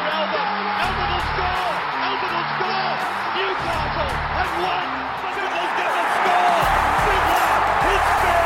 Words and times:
Albert. 0.00 0.48
Albert 0.80 1.10
will 1.12 1.24
score. 1.30 1.76
Score. 2.50 2.96
Newcastle 3.36 4.12
have 4.36 4.52
won. 4.64 4.88
Going 5.36 5.76
to 5.76 6.04
score. 6.16 6.64
Fiddler, 7.04 7.52
it's 7.90 8.10
farewell. 8.20 8.39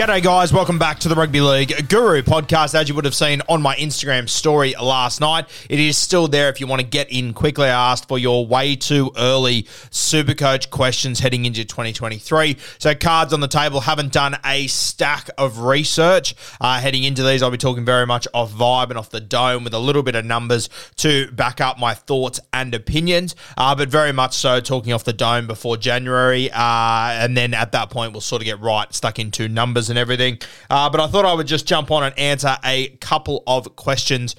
G'day, 0.00 0.22
guys. 0.22 0.50
Welcome 0.50 0.78
back 0.78 0.98
to 1.00 1.10
the 1.10 1.14
Rugby 1.14 1.42
League 1.42 1.90
Guru 1.90 2.22
podcast. 2.22 2.74
As 2.74 2.88
you 2.88 2.94
would 2.94 3.04
have 3.04 3.14
seen 3.14 3.42
on 3.50 3.60
my 3.60 3.76
Instagram 3.76 4.30
story 4.30 4.74
last 4.80 5.20
night, 5.20 5.46
it 5.68 5.78
is 5.78 5.98
still 5.98 6.26
there 6.26 6.48
if 6.48 6.58
you 6.58 6.66
want 6.66 6.80
to 6.80 6.86
get 6.86 7.12
in 7.12 7.34
quickly. 7.34 7.66
I 7.66 7.92
asked 7.92 8.08
for 8.08 8.18
your 8.18 8.46
way 8.46 8.76
too 8.76 9.12
early 9.18 9.64
Supercoach 9.90 10.70
questions 10.70 11.20
heading 11.20 11.44
into 11.44 11.66
2023. 11.66 12.56
So, 12.78 12.94
cards 12.94 13.34
on 13.34 13.40
the 13.40 13.46
table. 13.46 13.80
Haven't 13.80 14.10
done 14.10 14.38
a 14.42 14.68
stack 14.68 15.28
of 15.36 15.58
research 15.58 16.34
uh, 16.62 16.80
heading 16.80 17.04
into 17.04 17.22
these. 17.22 17.42
I'll 17.42 17.50
be 17.50 17.58
talking 17.58 17.84
very 17.84 18.06
much 18.06 18.26
off 18.32 18.52
vibe 18.52 18.88
and 18.88 18.96
off 18.96 19.10
the 19.10 19.20
dome 19.20 19.64
with 19.64 19.74
a 19.74 19.78
little 19.78 20.02
bit 20.02 20.14
of 20.14 20.24
numbers 20.24 20.70
to 20.96 21.30
back 21.32 21.60
up 21.60 21.78
my 21.78 21.92
thoughts 21.92 22.40
and 22.54 22.74
opinions, 22.74 23.36
uh, 23.58 23.74
but 23.74 23.90
very 23.90 24.12
much 24.12 24.32
so 24.34 24.60
talking 24.60 24.94
off 24.94 25.04
the 25.04 25.12
dome 25.12 25.46
before 25.46 25.76
January. 25.76 26.50
Uh, 26.50 27.10
and 27.20 27.36
then 27.36 27.52
at 27.52 27.72
that 27.72 27.90
point, 27.90 28.12
we'll 28.12 28.22
sort 28.22 28.40
of 28.40 28.46
get 28.46 28.58
right 28.60 28.94
stuck 28.94 29.18
into 29.18 29.46
numbers 29.46 29.89
and 29.90 29.98
everything. 29.98 30.38
Uh, 30.68 30.88
but 30.88 31.00
I 31.00 31.06
thought 31.06 31.24
I 31.24 31.34
would 31.34 31.46
just 31.46 31.66
jump 31.66 31.90
on 31.90 32.02
and 32.02 32.18
answer 32.18 32.56
a 32.64 32.88
couple 33.00 33.42
of 33.46 33.76
questions 33.76 34.34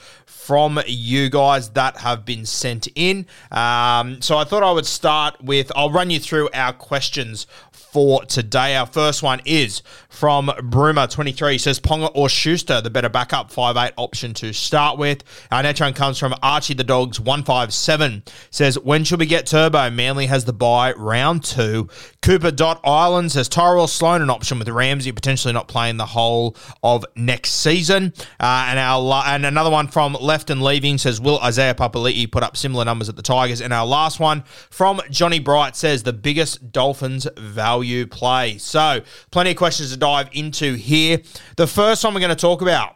from 0.45 0.79
you 0.87 1.29
guys 1.29 1.69
that 1.69 1.97
have 1.97 2.25
been 2.25 2.45
sent 2.47 2.87
in. 2.95 3.27
Um, 3.51 4.21
so 4.21 4.37
I 4.37 4.43
thought 4.43 4.63
I 4.63 4.71
would 4.71 4.87
start 4.87 5.39
with, 5.39 5.71
I'll 5.75 5.91
run 5.91 6.09
you 6.09 6.19
through 6.19 6.49
our 6.51 6.73
questions 6.73 7.45
for 7.71 8.23
today. 8.25 8.75
Our 8.75 8.85
first 8.85 9.21
one 9.21 9.41
is 9.45 9.83
from 10.09 10.47
Broomer23. 10.47 11.51
He 11.51 11.57
says, 11.57 11.79
Ponga 11.79 12.09
or 12.15 12.29
Schuster, 12.29 12.81
the 12.81 12.89
better 12.89 13.09
backup 13.09 13.51
5'8 13.51 13.91
option 13.97 14.33
to 14.35 14.53
start 14.53 14.97
with. 14.97 15.23
Our 15.51 15.61
next 15.61 15.81
one 15.81 15.93
comes 15.93 16.17
from 16.17 16.33
Archie 16.41 16.73
the 16.73 16.85
Dogs 16.85 17.19
157. 17.19 18.23
Says, 18.49 18.79
when 18.79 19.03
should 19.03 19.19
we 19.19 19.25
get 19.25 19.45
Turbo? 19.45 19.89
Manly 19.89 20.25
has 20.27 20.45
the 20.45 20.53
bye 20.53 20.93
round 20.93 21.43
two. 21.43 21.89
Cooper 22.21 22.51
Dot 22.51 22.79
Island 22.83 23.31
says, 23.31 23.49
Tyrell 23.49 23.87
Sloan 23.87 24.21
an 24.21 24.29
option 24.29 24.57
with 24.57 24.69
Ramsey 24.69 25.11
potentially 25.11 25.53
not 25.53 25.67
playing 25.67 25.97
the 25.97 26.05
whole 26.05 26.55
of 26.81 27.05
next 27.15 27.51
season. 27.51 28.13
Uh, 28.39 28.65
and 28.69 28.79
our 28.79 29.23
and 29.25 29.45
another 29.45 29.69
one 29.69 29.87
from 29.87 30.13
Left 30.31 30.49
and 30.49 30.63
Leaving 30.63 30.97
says, 30.97 31.19
will 31.19 31.41
Isaiah 31.41 31.75
Papali'i 31.75 32.31
put 32.31 32.41
up 32.41 32.55
similar 32.55 32.85
numbers 32.85 33.09
at 33.09 33.17
the 33.17 33.21
Tigers? 33.21 33.59
And 33.59 33.73
our 33.73 33.85
last 33.85 34.17
one 34.17 34.43
from 34.69 35.01
Johnny 35.09 35.39
Bright 35.39 35.75
says, 35.75 36.03
the 36.03 36.13
biggest 36.13 36.71
Dolphins 36.71 37.27
value 37.35 38.07
play. 38.07 38.57
So, 38.57 39.01
plenty 39.31 39.51
of 39.51 39.57
questions 39.57 39.91
to 39.91 39.97
dive 39.97 40.29
into 40.31 40.75
here. 40.75 41.19
The 41.57 41.67
first 41.67 42.05
one 42.05 42.13
we're 42.13 42.21
going 42.21 42.29
to 42.29 42.37
talk 42.37 42.61
about 42.61 42.95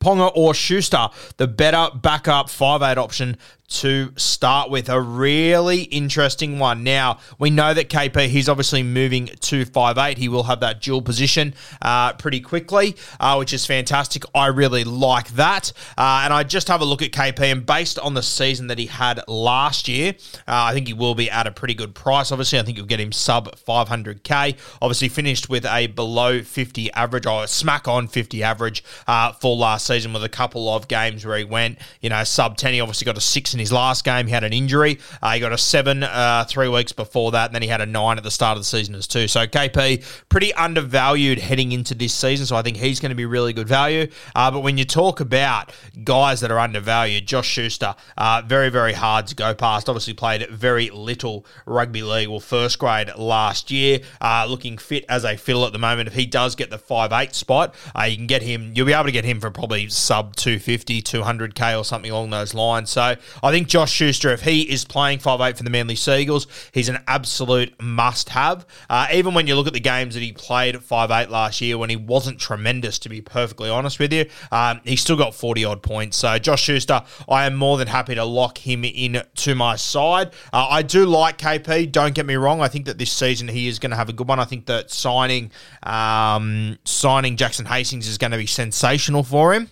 Ponga 0.00 0.32
or 0.34 0.52
Schuster, 0.52 1.10
the 1.36 1.46
better 1.46 1.96
backup 1.96 2.48
5'8 2.48 2.96
option 2.96 3.36
to 3.70 4.12
start 4.16 4.70
with. 4.70 4.88
A 4.88 5.00
really 5.00 5.82
interesting 5.82 6.58
one. 6.58 6.82
Now, 6.82 7.18
we 7.38 7.50
know 7.50 7.72
that 7.72 7.88
KP, 7.88 8.26
he's 8.26 8.48
obviously 8.48 8.82
moving 8.82 9.26
to 9.26 9.64
5'8. 9.64 10.18
He 10.18 10.28
will 10.28 10.42
have 10.44 10.60
that 10.60 10.80
dual 10.80 11.02
position 11.02 11.54
uh, 11.80 12.12
pretty 12.14 12.40
quickly, 12.40 12.96
uh, 13.18 13.36
which 13.36 13.52
is 13.52 13.64
fantastic. 13.64 14.24
I 14.34 14.46
really 14.46 14.84
like 14.84 15.28
that. 15.30 15.72
Uh, 15.96 16.22
and 16.24 16.34
I 16.34 16.42
just 16.42 16.68
have 16.68 16.80
a 16.80 16.84
look 16.84 17.02
at 17.02 17.12
KP, 17.12 17.40
and 17.40 17.64
based 17.64 17.98
on 17.98 18.14
the 18.14 18.22
season 18.22 18.66
that 18.66 18.78
he 18.78 18.86
had 18.86 19.20
last 19.28 19.88
year, 19.88 20.14
uh, 20.48 20.68
I 20.68 20.74
think 20.74 20.88
he 20.88 20.92
will 20.92 21.14
be 21.14 21.30
at 21.30 21.46
a 21.46 21.52
pretty 21.52 21.74
good 21.74 21.94
price. 21.94 22.32
Obviously, 22.32 22.58
I 22.58 22.62
think 22.62 22.76
you'll 22.76 22.86
get 22.86 23.00
him 23.00 23.12
sub 23.12 23.54
500k. 23.56 24.56
Obviously, 24.82 25.08
finished 25.08 25.48
with 25.48 25.64
a 25.64 25.86
below 25.86 26.42
50 26.42 26.92
average, 26.92 27.26
or 27.26 27.46
smack 27.46 27.86
on 27.86 28.08
50 28.08 28.42
average 28.42 28.82
uh, 29.06 29.32
for 29.32 29.56
last 29.56 29.86
season 29.86 30.12
with 30.12 30.24
a 30.24 30.28
couple 30.28 30.68
of 30.68 30.88
games 30.88 31.24
where 31.24 31.38
he 31.38 31.44
went, 31.44 31.78
you 32.00 32.10
know, 32.10 32.24
sub 32.24 32.56
10. 32.56 32.74
He 32.74 32.80
obviously 32.80 33.04
got 33.04 33.16
a 33.16 33.20
six 33.20 33.54
in 33.60 33.64
his 33.64 33.72
last 33.72 34.04
game. 34.04 34.26
He 34.26 34.32
had 34.32 34.42
an 34.42 34.52
injury. 34.52 34.98
Uh, 35.20 35.32
he 35.32 35.40
got 35.40 35.52
a 35.52 35.58
seven 35.58 36.02
uh, 36.02 36.44
three 36.48 36.68
weeks 36.68 36.92
before 36.92 37.32
that, 37.32 37.46
and 37.46 37.54
then 37.54 37.62
he 37.62 37.68
had 37.68 37.82
a 37.82 37.86
nine 37.86 38.16
at 38.16 38.24
the 38.24 38.30
start 38.30 38.56
of 38.56 38.62
the 38.62 38.64
season 38.64 38.94
as 38.94 39.06
two. 39.06 39.28
So 39.28 39.46
KP 39.46 40.02
pretty 40.28 40.54
undervalued 40.54 41.38
heading 41.38 41.72
into 41.72 41.94
this 41.94 42.14
season. 42.14 42.46
So 42.46 42.56
I 42.56 42.62
think 42.62 42.78
he's 42.78 43.00
going 43.00 43.10
to 43.10 43.16
be 43.16 43.26
really 43.26 43.52
good 43.52 43.68
value. 43.68 44.08
Uh, 44.34 44.50
but 44.50 44.60
when 44.60 44.78
you 44.78 44.84
talk 44.84 45.20
about 45.20 45.72
guys 46.04 46.40
that 46.40 46.50
are 46.50 46.58
undervalued, 46.58 47.26
Josh 47.26 47.48
Schuster, 47.48 47.94
uh, 48.16 48.42
very 48.46 48.70
very 48.70 48.94
hard 48.94 49.26
to 49.26 49.34
go 49.34 49.54
past. 49.54 49.88
Obviously 49.88 50.14
played 50.14 50.48
very 50.48 50.88
little 50.90 51.44
rugby 51.66 52.02
league, 52.02 52.28
well 52.28 52.40
first 52.40 52.78
grade 52.78 53.10
last 53.16 53.70
year. 53.70 54.00
Uh, 54.20 54.46
looking 54.48 54.78
fit 54.78 55.04
as 55.08 55.24
a 55.24 55.36
fiddle 55.36 55.66
at 55.66 55.72
the 55.72 55.78
moment. 55.78 56.08
If 56.08 56.14
he 56.14 56.24
does 56.24 56.54
get 56.54 56.70
the 56.70 56.78
five 56.78 57.12
eight 57.12 57.34
spot, 57.34 57.74
uh, 57.94 58.04
you 58.04 58.16
can 58.16 58.26
get 58.26 58.42
him. 58.42 58.72
You'll 58.74 58.86
be 58.86 58.94
able 58.94 59.04
to 59.04 59.12
get 59.12 59.24
him 59.24 59.38
for 59.38 59.50
probably 59.50 59.88
sub 59.90 60.36
250, 60.36 61.02
200k 61.02 61.78
or 61.78 61.84
something 61.84 62.10
along 62.10 62.30
those 62.30 62.54
lines. 62.54 62.90
So 62.90 63.16
I 63.42 63.49
think 63.50 63.68
Josh 63.68 63.92
Schuster, 63.92 64.30
if 64.30 64.42
he 64.42 64.62
is 64.62 64.84
playing 64.84 65.18
5'8 65.18 65.56
for 65.56 65.62
the 65.62 65.70
Manly 65.70 65.94
Sea 65.94 66.20
Eagles, 66.20 66.46
he's 66.72 66.88
an 66.88 66.98
absolute 67.06 67.80
must 67.80 68.30
have. 68.30 68.66
Uh, 68.88 69.06
even 69.12 69.34
when 69.34 69.46
you 69.46 69.54
look 69.54 69.66
at 69.66 69.72
the 69.72 69.80
games 69.80 70.14
that 70.14 70.22
he 70.22 70.32
played 70.32 70.74
at 70.74 70.82
5'8 70.82 71.30
last 71.30 71.60
year 71.60 71.78
when 71.78 71.90
he 71.90 71.96
wasn't 71.96 72.38
tremendous, 72.38 72.98
to 73.00 73.08
be 73.08 73.20
perfectly 73.20 73.70
honest 73.70 73.98
with 73.98 74.12
you, 74.12 74.26
um, 74.52 74.80
he 74.84 74.96
still 74.96 75.16
got 75.16 75.34
40 75.34 75.64
odd 75.64 75.82
points. 75.82 76.16
So 76.16 76.38
Josh 76.38 76.62
Schuster, 76.62 77.02
I 77.28 77.46
am 77.46 77.54
more 77.54 77.78
than 77.78 77.88
happy 77.88 78.14
to 78.14 78.24
lock 78.24 78.58
him 78.58 78.84
in 78.84 79.22
to 79.36 79.54
my 79.54 79.76
side. 79.76 80.32
Uh, 80.52 80.66
I 80.70 80.82
do 80.82 81.06
like 81.06 81.38
KP, 81.38 81.90
don't 81.90 82.14
get 82.14 82.26
me 82.26 82.34
wrong. 82.36 82.60
I 82.60 82.68
think 82.68 82.86
that 82.86 82.98
this 82.98 83.12
season 83.12 83.48
he 83.48 83.68
is 83.68 83.78
going 83.78 83.90
to 83.90 83.96
have 83.96 84.08
a 84.08 84.12
good 84.12 84.28
one. 84.28 84.40
I 84.40 84.44
think 84.44 84.66
that 84.66 84.90
signing, 84.90 85.50
um, 85.82 86.78
signing 86.84 87.36
Jackson 87.36 87.66
Hastings 87.66 88.06
is 88.06 88.18
going 88.18 88.32
to 88.32 88.38
be 88.38 88.46
sensational 88.46 89.22
for 89.22 89.54
him 89.54 89.70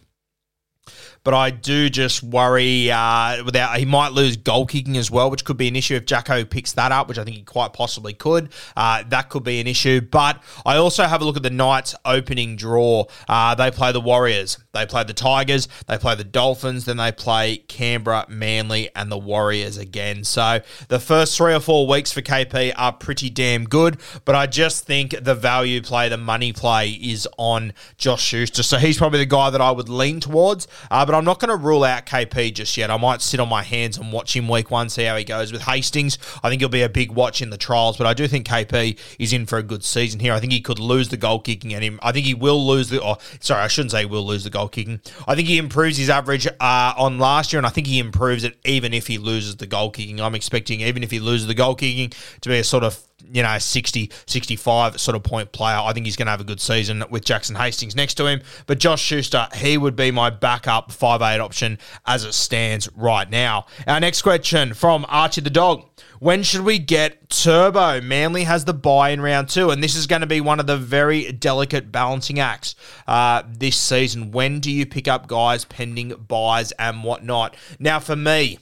but 1.24 1.34
I 1.34 1.50
do 1.50 1.88
just 1.88 2.22
worry 2.22 2.90
uh, 2.90 3.44
without 3.44 3.78
he 3.78 3.84
might 3.84 4.12
lose 4.12 4.36
goal 4.36 4.66
kicking 4.66 4.96
as 4.96 5.10
well, 5.10 5.30
which 5.30 5.44
could 5.44 5.56
be 5.56 5.68
an 5.68 5.76
issue 5.76 5.94
if 5.94 6.06
Jacko 6.06 6.44
picks 6.44 6.72
that 6.72 6.92
up, 6.92 7.08
which 7.08 7.18
I 7.18 7.24
think 7.24 7.36
he 7.36 7.42
quite 7.42 7.72
possibly 7.72 8.14
could. 8.14 8.50
Uh, 8.76 9.04
that 9.08 9.28
could 9.28 9.44
be 9.44 9.60
an 9.60 9.66
issue. 9.66 10.00
But 10.00 10.42
I 10.64 10.76
also 10.76 11.04
have 11.04 11.22
a 11.22 11.24
look 11.24 11.36
at 11.36 11.42
the 11.42 11.50
Knights 11.50 11.94
opening 12.04 12.56
draw. 12.56 13.04
Uh, 13.28 13.54
they 13.54 13.70
play 13.70 13.92
the 13.92 14.00
Warriors, 14.00 14.58
they 14.72 14.86
play 14.86 15.04
the 15.04 15.12
Tigers, 15.12 15.68
they 15.86 15.98
play 15.98 16.14
the 16.14 16.24
Dolphins, 16.24 16.84
then 16.84 16.96
they 16.96 17.12
play 17.12 17.58
Canberra, 17.58 18.26
Manly, 18.28 18.90
and 18.94 19.10
the 19.10 19.18
Warriors 19.18 19.76
again. 19.76 20.24
So 20.24 20.60
the 20.88 21.00
first 21.00 21.36
three 21.36 21.54
or 21.54 21.60
four 21.60 21.86
weeks 21.86 22.12
for 22.12 22.22
KP 22.22 22.72
are 22.76 22.92
pretty 22.92 23.30
damn 23.30 23.64
good, 23.64 23.98
but 24.24 24.34
I 24.34 24.46
just 24.46 24.86
think 24.86 25.14
the 25.24 25.34
value 25.34 25.82
play, 25.82 26.08
the 26.08 26.16
money 26.16 26.52
play 26.52 26.90
is 26.90 27.28
on 27.36 27.72
Josh 27.96 28.22
Schuster. 28.22 28.62
So 28.62 28.78
he's 28.78 28.98
probably 28.98 29.20
the 29.20 29.26
guy 29.26 29.50
that 29.50 29.60
I 29.60 29.70
would 29.70 29.88
lean 29.88 30.20
towards. 30.20 30.68
Uh, 30.90 31.04
but 31.08 31.14
I'm 31.14 31.25
not 31.25 31.40
going 31.40 31.49
to 31.49 31.56
rule 31.56 31.84
out 31.84 32.05
KP 32.05 32.52
just 32.52 32.76
yet. 32.76 32.90
I 32.90 32.99
might 32.99 33.22
sit 33.22 33.40
on 33.40 33.49
my 33.49 33.62
hands 33.62 33.96
and 33.96 34.12
watch 34.12 34.37
him 34.37 34.46
week 34.46 34.70
one, 34.70 34.90
see 34.90 35.05
how 35.05 35.16
he 35.16 35.25
goes 35.25 35.50
with 35.50 35.62
Hastings. 35.62 36.19
I 36.43 36.50
think 36.50 36.60
he'll 36.60 36.69
be 36.69 36.82
a 36.82 36.88
big 36.90 37.10
watch 37.12 37.40
in 37.40 37.49
the 37.49 37.56
trials, 37.56 37.96
but 37.96 38.06
I 38.06 38.12
do 38.12 38.28
think 38.28 38.46
KP 38.46 38.99
is 39.19 39.32
in 39.32 39.46
for 39.46 39.56
a 39.56 39.62
good 39.62 39.82
season 39.82 40.20
here. 40.20 40.34
I 40.34 40.38
think 40.38 40.52
he 40.52 40.60
could 40.60 40.78
lose 40.78 41.08
the 41.08 41.16
goal 41.16 41.40
kicking 41.40 41.72
and 41.72 41.82
him. 41.82 41.99
I 42.02 42.12
think 42.12 42.26
he 42.26 42.34
will 42.34 42.66
lose 42.66 42.90
the. 42.90 43.02
Oh, 43.02 43.16
sorry, 43.40 43.62
I 43.62 43.69
shouldn't 43.69 43.93
say 43.93 44.05
will 44.05 44.26
lose 44.26 44.44
the 44.44 44.50
goal 44.50 44.69
kicking. 44.69 45.00
I 45.26 45.34
think 45.34 45.49
he 45.49 45.56
improves 45.56 45.96
his 45.96 46.10
average 46.10 46.46
uh, 46.46 46.93
on 46.99 47.19
last 47.19 47.54
year, 47.54 47.58
and 47.58 47.66
I 47.66 47.70
think 47.70 47.87
he 47.87 47.99
improves 47.99 48.44
it 48.44 48.58
even 48.66 48.93
if 48.93 49.06
he 49.06 49.16
loses 49.16 49.56
the 49.56 49.66
goal 49.66 49.90
kicking. 49.90 50.20
I'm 50.20 50.34
expecting 50.34 50.82
even 50.82 51.02
if 51.02 51.11
he 51.11 51.20
loses 51.20 51.46
the 51.46 51.54
goal 51.54 51.75
kicking 51.75 52.12
to 52.43 52.49
be 52.50 52.58
a 52.58 52.64
sort 52.64 52.84
of 52.84 53.07
you 53.30 53.42
know, 53.42 53.58
60, 53.58 54.10
65 54.26 55.00
sort 55.00 55.16
of 55.16 55.22
point 55.22 55.52
player. 55.52 55.76
I 55.76 55.92
think 55.92 56.06
he's 56.06 56.16
going 56.16 56.26
to 56.26 56.30
have 56.30 56.40
a 56.40 56.44
good 56.44 56.60
season 56.60 57.04
with 57.10 57.24
Jackson 57.24 57.56
Hastings 57.56 57.96
next 57.96 58.14
to 58.14 58.26
him. 58.26 58.40
But 58.66 58.78
Josh 58.78 59.02
Schuster, 59.02 59.48
he 59.54 59.76
would 59.76 59.96
be 59.96 60.10
my 60.10 60.30
backup 60.30 60.90
5'8 60.90 61.40
option 61.40 61.78
as 62.06 62.24
it 62.24 62.34
stands 62.34 62.88
right 62.94 63.28
now. 63.28 63.66
Our 63.86 64.00
next 64.00 64.22
question 64.22 64.74
from 64.74 65.04
Archie 65.08 65.40
the 65.40 65.50
Dog. 65.50 65.84
When 66.20 66.42
should 66.42 66.62
we 66.62 66.80
get 66.80 67.30
Turbo? 67.30 68.00
Manly 68.00 68.42
has 68.42 68.64
the 68.64 68.74
bye 68.74 69.10
in 69.10 69.20
round 69.20 69.48
two, 69.48 69.70
and 69.70 69.82
this 69.82 69.94
is 69.94 70.08
going 70.08 70.22
to 70.22 70.26
be 70.26 70.40
one 70.40 70.58
of 70.58 70.66
the 70.66 70.76
very 70.76 71.30
delicate 71.30 71.92
balancing 71.92 72.40
acts 72.40 72.74
uh, 73.06 73.42
this 73.48 73.76
season. 73.76 74.32
When 74.32 74.58
do 74.58 74.70
you 74.70 74.84
pick 74.84 75.06
up 75.06 75.28
guys 75.28 75.64
pending 75.64 76.08
byes 76.26 76.72
and 76.72 77.04
whatnot? 77.04 77.56
Now, 77.78 78.00
for 78.00 78.16
me, 78.16 78.58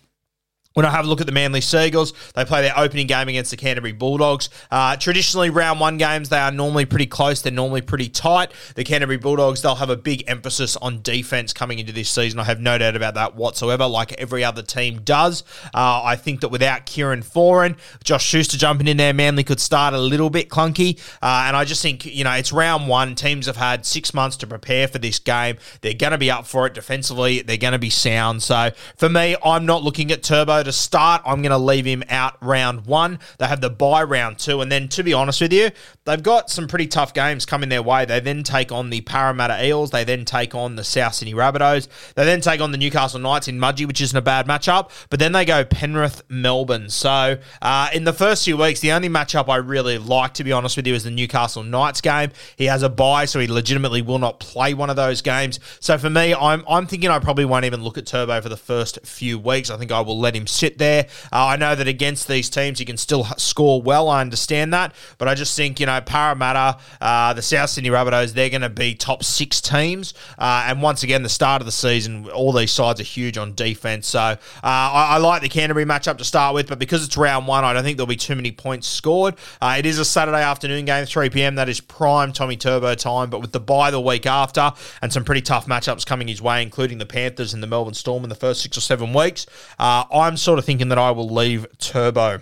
when 0.76 0.84
I 0.84 0.90
have 0.90 1.06
a 1.06 1.08
look 1.08 1.22
at 1.22 1.26
the 1.26 1.32
Manly 1.32 1.62
Sea 1.62 1.86
Eagles, 1.86 2.12
they 2.34 2.44
play 2.44 2.60
their 2.60 2.78
opening 2.78 3.06
game 3.06 3.30
against 3.30 3.50
the 3.50 3.56
Canterbury 3.56 3.92
Bulldogs. 3.92 4.50
Uh, 4.70 4.94
traditionally, 4.96 5.48
round 5.48 5.80
one 5.80 5.96
games, 5.96 6.28
they 6.28 6.38
are 6.38 6.50
normally 6.50 6.84
pretty 6.84 7.06
close. 7.06 7.40
They're 7.40 7.50
normally 7.50 7.80
pretty 7.80 8.10
tight. 8.10 8.52
The 8.74 8.84
Canterbury 8.84 9.16
Bulldogs, 9.16 9.62
they'll 9.62 9.76
have 9.76 9.88
a 9.88 9.96
big 9.96 10.24
emphasis 10.26 10.76
on 10.76 11.00
defense 11.00 11.54
coming 11.54 11.78
into 11.78 11.94
this 11.94 12.10
season. 12.10 12.38
I 12.38 12.44
have 12.44 12.60
no 12.60 12.76
doubt 12.76 12.94
about 12.94 13.14
that 13.14 13.36
whatsoever, 13.36 13.86
like 13.86 14.12
every 14.20 14.44
other 14.44 14.60
team 14.60 15.00
does. 15.00 15.44
Uh, 15.72 16.02
I 16.04 16.14
think 16.14 16.42
that 16.42 16.50
without 16.50 16.84
Kieran 16.84 17.22
Foran, 17.22 17.78
Josh 18.04 18.26
Schuster 18.26 18.58
jumping 18.58 18.86
in 18.86 18.98
there, 18.98 19.14
Manly 19.14 19.44
could 19.44 19.60
start 19.60 19.94
a 19.94 19.98
little 19.98 20.28
bit 20.28 20.50
clunky. 20.50 21.00
Uh, 21.22 21.44
and 21.46 21.56
I 21.56 21.64
just 21.64 21.80
think, 21.80 22.04
you 22.04 22.24
know, 22.24 22.32
it's 22.32 22.52
round 22.52 22.86
one. 22.86 23.14
Teams 23.14 23.46
have 23.46 23.56
had 23.56 23.86
six 23.86 24.12
months 24.12 24.36
to 24.36 24.46
prepare 24.46 24.88
for 24.88 24.98
this 24.98 25.18
game. 25.18 25.56
They're 25.80 25.94
going 25.94 26.10
to 26.10 26.18
be 26.18 26.30
up 26.30 26.46
for 26.46 26.66
it 26.66 26.74
defensively. 26.74 27.40
They're 27.40 27.56
going 27.56 27.72
to 27.72 27.78
be 27.78 27.88
sound. 27.88 28.42
So 28.42 28.72
for 28.98 29.08
me, 29.08 29.36
I'm 29.42 29.64
not 29.64 29.82
looking 29.82 30.12
at 30.12 30.22
Turbo 30.22 30.65
to 30.66 30.72
start. 30.72 31.22
I'm 31.24 31.42
going 31.42 31.50
to 31.50 31.58
leave 31.58 31.84
him 31.84 32.04
out 32.08 32.36
round 32.40 32.86
one. 32.86 33.18
They 33.38 33.46
have 33.46 33.60
the 33.60 33.70
bye 33.70 34.02
round 34.02 34.38
two. 34.38 34.60
And 34.60 34.70
then, 34.70 34.88
to 34.88 35.02
be 35.02 35.12
honest 35.12 35.40
with 35.40 35.52
you, 35.52 35.70
they've 36.04 36.22
got 36.22 36.50
some 36.50 36.68
pretty 36.68 36.86
tough 36.86 37.14
games 37.14 37.46
coming 37.46 37.68
their 37.68 37.82
way. 37.82 38.04
They 38.04 38.20
then 38.20 38.42
take 38.42 38.70
on 38.70 38.90
the 38.90 39.00
Parramatta 39.00 39.64
Eels. 39.64 39.90
They 39.90 40.04
then 40.04 40.24
take 40.24 40.54
on 40.54 40.76
the 40.76 40.84
South 40.84 41.14
Sydney 41.14 41.34
Rabbitohs. 41.34 41.88
They 42.14 42.24
then 42.24 42.40
take 42.40 42.60
on 42.60 42.72
the 42.72 42.78
Newcastle 42.78 43.20
Knights 43.20 43.48
in 43.48 43.58
Mudgee, 43.58 43.86
which 43.86 44.00
isn't 44.00 44.16
a 44.16 44.22
bad 44.22 44.46
matchup. 44.46 44.90
But 45.10 45.18
then 45.18 45.32
they 45.32 45.44
go 45.44 45.64
Penrith, 45.64 46.22
Melbourne. 46.28 46.90
So, 46.90 47.38
uh, 47.62 47.88
in 47.92 48.04
the 48.04 48.12
first 48.12 48.44
few 48.44 48.56
weeks, 48.56 48.80
the 48.80 48.92
only 48.92 49.08
matchup 49.08 49.48
I 49.48 49.56
really 49.56 49.98
like, 49.98 50.34
to 50.34 50.44
be 50.44 50.52
honest 50.52 50.76
with 50.76 50.86
you, 50.86 50.94
is 50.94 51.04
the 51.04 51.10
Newcastle 51.10 51.62
Knights 51.62 52.00
game. 52.00 52.30
He 52.56 52.66
has 52.66 52.82
a 52.82 52.88
bye, 52.88 53.24
so 53.24 53.40
he 53.40 53.46
legitimately 53.46 54.02
will 54.02 54.18
not 54.18 54.40
play 54.40 54.74
one 54.74 54.90
of 54.90 54.96
those 54.96 55.22
games. 55.22 55.60
So, 55.80 55.98
for 55.98 56.10
me, 56.10 56.34
I'm, 56.34 56.64
I'm 56.68 56.86
thinking 56.86 57.10
I 57.10 57.18
probably 57.18 57.44
won't 57.44 57.64
even 57.64 57.82
look 57.82 57.98
at 57.98 58.06
Turbo 58.06 58.40
for 58.40 58.48
the 58.48 58.56
first 58.56 58.98
few 59.04 59.38
weeks. 59.38 59.70
I 59.70 59.76
think 59.76 59.92
I 59.92 60.00
will 60.00 60.18
let 60.18 60.34
him 60.34 60.46
sit 60.56 60.78
there. 60.78 61.06
Uh, 61.32 61.46
I 61.46 61.56
know 61.56 61.74
that 61.74 61.88
against 61.88 62.28
these 62.28 62.48
teams, 62.50 62.80
you 62.80 62.86
can 62.86 62.96
still 62.96 63.24
score 63.36 63.80
well. 63.82 64.08
I 64.08 64.20
understand 64.20 64.72
that. 64.72 64.94
But 65.18 65.28
I 65.28 65.34
just 65.34 65.56
think, 65.56 65.80
you 65.80 65.86
know, 65.86 66.00
Parramatta, 66.00 66.78
uh, 67.00 67.32
the 67.32 67.42
South 67.42 67.70
Sydney 67.70 67.90
Rabbitohs, 67.90 68.32
they're 68.32 68.50
going 68.50 68.62
to 68.62 68.68
be 68.68 68.94
top 68.94 69.22
six 69.24 69.60
teams. 69.60 70.14
Uh, 70.38 70.64
and 70.66 70.82
once 70.82 71.02
again, 71.02 71.22
the 71.22 71.28
start 71.28 71.62
of 71.62 71.66
the 71.66 71.72
season, 71.72 72.28
all 72.30 72.52
these 72.52 72.72
sides 72.72 73.00
are 73.00 73.04
huge 73.04 73.38
on 73.38 73.54
defense. 73.54 74.06
So 74.06 74.20
uh, 74.20 74.36
I, 74.62 75.14
I, 75.14 75.16
like 75.18 75.42
the 75.42 75.48
Canterbury 75.48 75.84
matchup 75.84 76.18
to 76.18 76.24
start 76.24 76.54
with. 76.54 76.68
But 76.68 76.78
because 76.78 77.04
it's 77.04 77.16
round 77.16 77.46
one, 77.46 77.64
I 77.64 77.72
don't 77.72 77.84
think 77.84 77.96
there'll 77.96 78.06
be 78.06 78.16
too 78.16 78.34
many 78.34 78.52
points 78.52 78.86
scored. 78.86 79.34
Uh, 79.60 79.76
it 79.78 79.86
is 79.86 79.98
a 79.98 80.04
Saturday 80.04 80.42
afternoon 80.42 80.84
game, 80.84 81.04
3 81.04 81.30
p.m. 81.30 81.56
That 81.56 81.68
is 81.68 81.80
prime 81.80 82.32
Tommy 82.32 82.56
Turbo 82.56 82.94
time. 82.94 83.30
But 83.30 83.40
with 83.40 83.52
the 83.52 83.60
bye 83.60 83.90
the 83.90 84.00
week 84.00 84.26
after 84.26 84.72
and 85.02 85.12
some 85.12 85.24
pretty 85.24 85.42
tough 85.42 85.66
matchups 85.66 86.06
coming 86.06 86.28
his 86.28 86.40
way, 86.40 86.62
including 86.62 86.98
the 86.98 87.06
Panthers 87.06 87.54
and 87.54 87.62
the 87.62 87.66
Melbourne 87.66 87.94
Storm 87.94 88.22
in 88.22 88.28
the 88.28 88.34
first 88.34 88.62
six 88.62 88.76
or 88.76 88.80
seven 88.80 89.12
weeks, 89.12 89.46
uh, 89.78 90.04
I'm 90.12 90.36
sort 90.46 90.60
of 90.60 90.64
thinking 90.64 90.90
that 90.90 90.98
I 90.98 91.10
will 91.10 91.28
leave 91.28 91.66
Turbo 91.78 92.38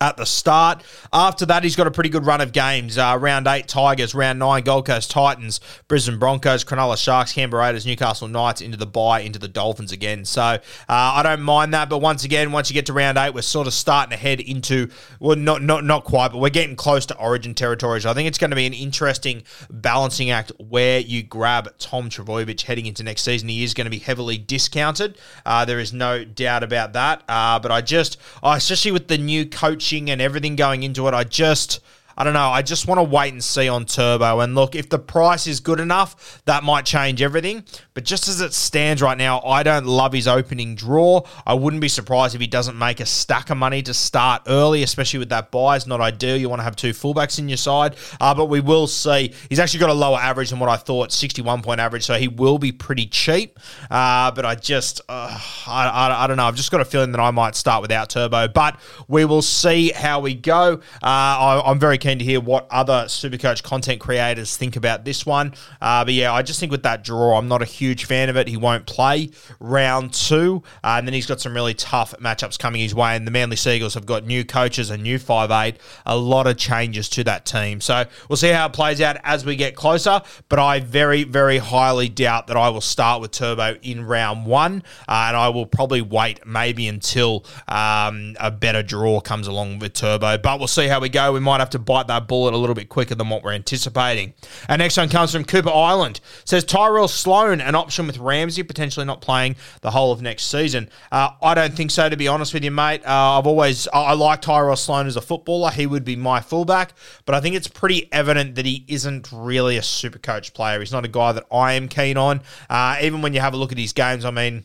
at 0.00 0.16
the 0.16 0.24
start. 0.24 0.82
After 1.12 1.44
that, 1.46 1.64
he's 1.64 1.74
got 1.76 1.86
a 1.86 1.90
pretty 1.90 2.10
good 2.10 2.24
run 2.24 2.40
of 2.40 2.52
games. 2.52 2.98
Uh, 2.98 3.16
round 3.20 3.46
eight, 3.46 3.66
Tigers. 3.66 4.14
Round 4.14 4.38
nine, 4.38 4.62
Gold 4.62 4.86
Coast 4.86 5.10
Titans, 5.10 5.60
Brisbane 5.88 6.18
Broncos, 6.18 6.64
Cronulla 6.64 6.96
Sharks, 6.96 7.32
Canberra 7.32 7.64
Raiders, 7.64 7.84
Newcastle 7.84 8.28
Knights 8.28 8.60
into 8.60 8.76
the 8.76 8.86
bye, 8.86 9.20
into 9.20 9.38
the 9.38 9.48
Dolphins 9.48 9.90
again. 9.90 10.24
So 10.24 10.42
uh, 10.42 10.58
I 10.88 11.22
don't 11.22 11.42
mind 11.42 11.74
that. 11.74 11.88
But 11.88 11.98
once 11.98 12.24
again, 12.24 12.52
once 12.52 12.70
you 12.70 12.74
get 12.74 12.86
to 12.86 12.92
round 12.92 13.18
eight, 13.18 13.34
we're 13.34 13.42
sort 13.42 13.66
of 13.66 13.72
starting 13.72 14.10
to 14.10 14.16
head 14.16 14.40
into 14.40 14.88
well, 15.18 15.36
not 15.36 15.62
not 15.62 15.84
not 15.84 16.04
quite, 16.04 16.28
but 16.28 16.38
we're 16.38 16.50
getting 16.50 16.76
close 16.76 17.04
to 17.06 17.16
Origin 17.16 17.54
territory. 17.54 18.00
So 18.00 18.10
I 18.10 18.14
think 18.14 18.28
it's 18.28 18.38
going 18.38 18.50
to 18.50 18.56
be 18.56 18.66
an 18.66 18.74
interesting 18.74 19.42
balancing 19.70 20.30
act 20.30 20.52
where 20.58 21.00
you 21.00 21.22
grab 21.24 21.76
Tom 21.78 22.08
Trbojevic 22.08 22.60
heading 22.62 22.86
into 22.86 23.02
next 23.02 23.22
season. 23.22 23.48
He 23.48 23.64
is 23.64 23.74
going 23.74 23.86
to 23.86 23.90
be 23.90 23.98
heavily 23.98 24.38
discounted. 24.38 25.18
Uh, 25.44 25.64
there 25.64 25.80
is 25.80 25.92
no 25.92 26.24
doubt 26.24 26.62
about 26.62 26.92
that. 26.92 27.22
Uh, 27.28 27.58
but 27.58 27.72
I 27.72 27.80
just, 27.80 28.18
oh, 28.42 28.52
especially 28.52 28.92
with 28.92 29.08
the 29.08 29.18
new 29.18 29.44
coach 29.44 29.87
and 29.92 30.20
everything 30.20 30.56
going 30.56 30.82
into 30.82 31.08
it. 31.08 31.14
I 31.14 31.24
just 31.24 31.80
I 32.18 32.24
don't 32.24 32.32
know. 32.32 32.48
I 32.48 32.62
just 32.62 32.88
want 32.88 32.98
to 32.98 33.04
wait 33.04 33.32
and 33.32 33.42
see 33.42 33.68
on 33.68 33.84
Turbo. 33.86 34.40
And 34.40 34.56
look, 34.56 34.74
if 34.74 34.88
the 34.88 34.98
price 34.98 35.46
is 35.46 35.60
good 35.60 35.78
enough, 35.78 36.42
that 36.46 36.64
might 36.64 36.84
change 36.84 37.22
everything. 37.22 37.62
But 37.98 38.04
just 38.04 38.28
as 38.28 38.40
it 38.40 38.54
stands 38.54 39.00
right 39.02 39.16
now, 39.16 39.40
I 39.40 39.62
don't 39.62 39.86
love 39.86 40.12
his 40.12 40.28
opening 40.28 40.74
draw. 40.74 41.22
I 41.46 41.54
wouldn't 41.54 41.80
be 41.80 41.88
surprised 41.88 42.34
if 42.34 42.40
he 42.40 42.46
doesn't 42.46 42.78
make 42.78 43.00
a 43.00 43.06
stack 43.06 43.50
of 43.50 43.56
money 43.56 43.82
to 43.82 43.94
start 43.94 44.42
early, 44.46 44.82
especially 44.82 45.18
with 45.18 45.30
that 45.30 45.50
bye. 45.50 45.76
It's 45.76 45.86
not 45.86 46.00
ideal. 46.00 46.36
You 46.36 46.48
want 46.48 46.60
to 46.60 46.64
have 46.64 46.76
two 46.76 46.90
fullbacks 46.90 47.38
in 47.38 47.48
your 47.48 47.56
side. 47.56 47.96
Uh, 48.20 48.34
but 48.34 48.46
we 48.46 48.60
will 48.60 48.86
see. 48.86 49.32
He's 49.48 49.58
actually 49.58 49.80
got 49.80 49.90
a 49.90 49.94
lower 49.94 50.18
average 50.18 50.50
than 50.50 50.58
what 50.58 50.68
I 50.68 50.76
thought 50.76 51.12
61 51.12 51.62
point 51.62 51.80
average. 51.80 52.04
So 52.04 52.14
he 52.14 52.28
will 52.28 52.58
be 52.58 52.72
pretty 52.72 53.06
cheap. 53.06 53.58
Uh, 53.90 54.30
but 54.30 54.44
I 54.44 54.54
just, 54.54 55.00
uh, 55.08 55.40
I, 55.66 55.88
I, 55.88 56.24
I, 56.24 56.26
don't 56.26 56.36
know. 56.36 56.44
I've 56.44 56.56
just 56.56 56.70
got 56.70 56.80
a 56.80 56.84
feeling 56.84 57.12
that 57.12 57.20
I 57.20 57.30
might 57.30 57.56
start 57.56 57.82
without 57.82 58.10
Turbo. 58.10 58.48
But 58.48 58.78
we 59.08 59.24
will 59.24 59.42
see 59.42 59.90
how 59.90 60.20
we 60.20 60.34
go. 60.34 60.74
Uh, 61.02 61.06
I, 61.06 61.62
I'm 61.64 61.78
very 61.78 61.98
keen 61.98 62.08
keen 62.08 62.18
to 62.18 62.24
hear 62.24 62.40
what 62.40 62.66
other 62.70 63.04
Supercoach 63.06 63.62
content 63.62 64.00
creators 64.00 64.56
think 64.56 64.76
about 64.76 65.04
this 65.04 65.24
one. 65.26 65.54
Uh, 65.80 66.04
but 66.04 66.14
yeah, 66.14 66.32
I 66.32 66.42
just 66.42 66.60
think 66.60 66.72
with 66.72 66.82
that 66.82 67.04
draw, 67.04 67.38
I'm 67.38 67.48
not 67.48 67.62
a 67.62 67.64
huge 67.64 67.87
fan 67.96 68.28
of 68.28 68.36
it. 68.36 68.48
He 68.48 68.56
won't 68.56 68.86
play 68.86 69.30
round 69.60 70.12
two, 70.12 70.62
uh, 70.84 70.96
and 70.98 71.06
then 71.06 71.14
he's 71.14 71.26
got 71.26 71.40
some 71.40 71.54
really 71.54 71.74
tough 71.74 72.14
matchups 72.20 72.58
coming 72.58 72.80
his 72.80 72.94
way. 72.94 73.16
And 73.16 73.26
the 73.26 73.30
Manly 73.30 73.56
Sea 73.56 73.76
Eagles 73.76 73.94
have 73.94 74.06
got 74.06 74.24
new 74.24 74.44
coaches, 74.44 74.90
a 74.90 74.96
new 74.96 75.18
five 75.18 75.50
eight, 75.50 75.80
a 76.06 76.16
lot 76.16 76.46
of 76.46 76.56
changes 76.56 77.08
to 77.10 77.24
that 77.24 77.46
team. 77.46 77.80
So 77.80 78.04
we'll 78.28 78.36
see 78.36 78.50
how 78.50 78.66
it 78.66 78.72
plays 78.72 79.00
out 79.00 79.16
as 79.24 79.44
we 79.44 79.56
get 79.56 79.74
closer. 79.74 80.20
But 80.48 80.58
I 80.58 80.80
very, 80.80 81.24
very 81.24 81.58
highly 81.58 82.08
doubt 82.08 82.46
that 82.48 82.56
I 82.56 82.68
will 82.68 82.80
start 82.80 83.20
with 83.20 83.30
Turbo 83.30 83.76
in 83.82 84.04
round 84.04 84.46
one, 84.46 84.82
uh, 85.08 85.26
and 85.28 85.36
I 85.36 85.48
will 85.48 85.66
probably 85.66 86.02
wait 86.02 86.44
maybe 86.46 86.88
until 86.88 87.44
um, 87.68 88.36
a 88.40 88.50
better 88.50 88.82
draw 88.82 89.20
comes 89.20 89.46
along 89.46 89.78
with 89.78 89.92
Turbo. 89.94 90.38
But 90.38 90.58
we'll 90.58 90.68
see 90.68 90.88
how 90.88 91.00
we 91.00 91.08
go. 91.08 91.32
We 91.32 91.40
might 91.40 91.60
have 91.60 91.70
to 91.70 91.78
bite 91.78 92.06
that 92.08 92.28
bullet 92.28 92.54
a 92.54 92.56
little 92.56 92.74
bit 92.74 92.88
quicker 92.88 93.14
than 93.14 93.28
what 93.28 93.42
we're 93.42 93.52
anticipating. 93.52 94.34
Our 94.68 94.76
next 94.76 94.96
one 94.96 95.08
comes 95.08 95.32
from 95.32 95.44
Cooper 95.44 95.70
Island. 95.70 96.20
Says 96.44 96.64
Tyrell 96.64 97.08
Sloan, 97.08 97.60
an 97.60 97.74
option 97.78 98.06
with 98.06 98.18
Ramsey 98.18 98.62
potentially 98.62 99.06
not 99.06 99.20
playing 99.20 99.56
the 99.80 99.90
whole 99.90 100.12
of 100.12 100.20
next 100.20 100.44
season. 100.44 100.90
Uh, 101.10 101.30
I 101.42 101.54
don't 101.54 101.74
think 101.74 101.90
so, 101.90 102.08
to 102.08 102.16
be 102.16 102.28
honest 102.28 102.52
with 102.52 102.64
you, 102.64 102.70
mate. 102.70 103.02
Uh, 103.06 103.38
I've 103.38 103.46
always 103.46 103.88
I, 103.88 104.08
I 104.08 104.12
like 104.12 104.42
Tyrell 104.42 104.76
Sloan 104.76 105.06
as 105.06 105.16
a 105.16 105.20
footballer. 105.20 105.70
He 105.70 105.86
would 105.86 106.04
be 106.04 106.16
my 106.16 106.40
fullback, 106.40 106.92
but 107.24 107.34
I 107.34 107.40
think 107.40 107.54
it's 107.54 107.68
pretty 107.68 108.12
evident 108.12 108.56
that 108.56 108.66
he 108.66 108.84
isn't 108.88 109.30
really 109.32 109.76
a 109.76 109.82
super 109.82 110.18
coach 110.18 110.52
player. 110.52 110.80
He's 110.80 110.92
not 110.92 111.04
a 111.04 111.08
guy 111.08 111.32
that 111.32 111.46
I 111.50 111.74
am 111.74 111.88
keen 111.88 112.16
on. 112.16 112.42
Uh, 112.68 112.98
even 113.00 113.22
when 113.22 113.32
you 113.32 113.40
have 113.40 113.54
a 113.54 113.56
look 113.56 113.72
at 113.72 113.78
his 113.78 113.92
games, 113.92 114.24
I 114.24 114.30
mean. 114.30 114.64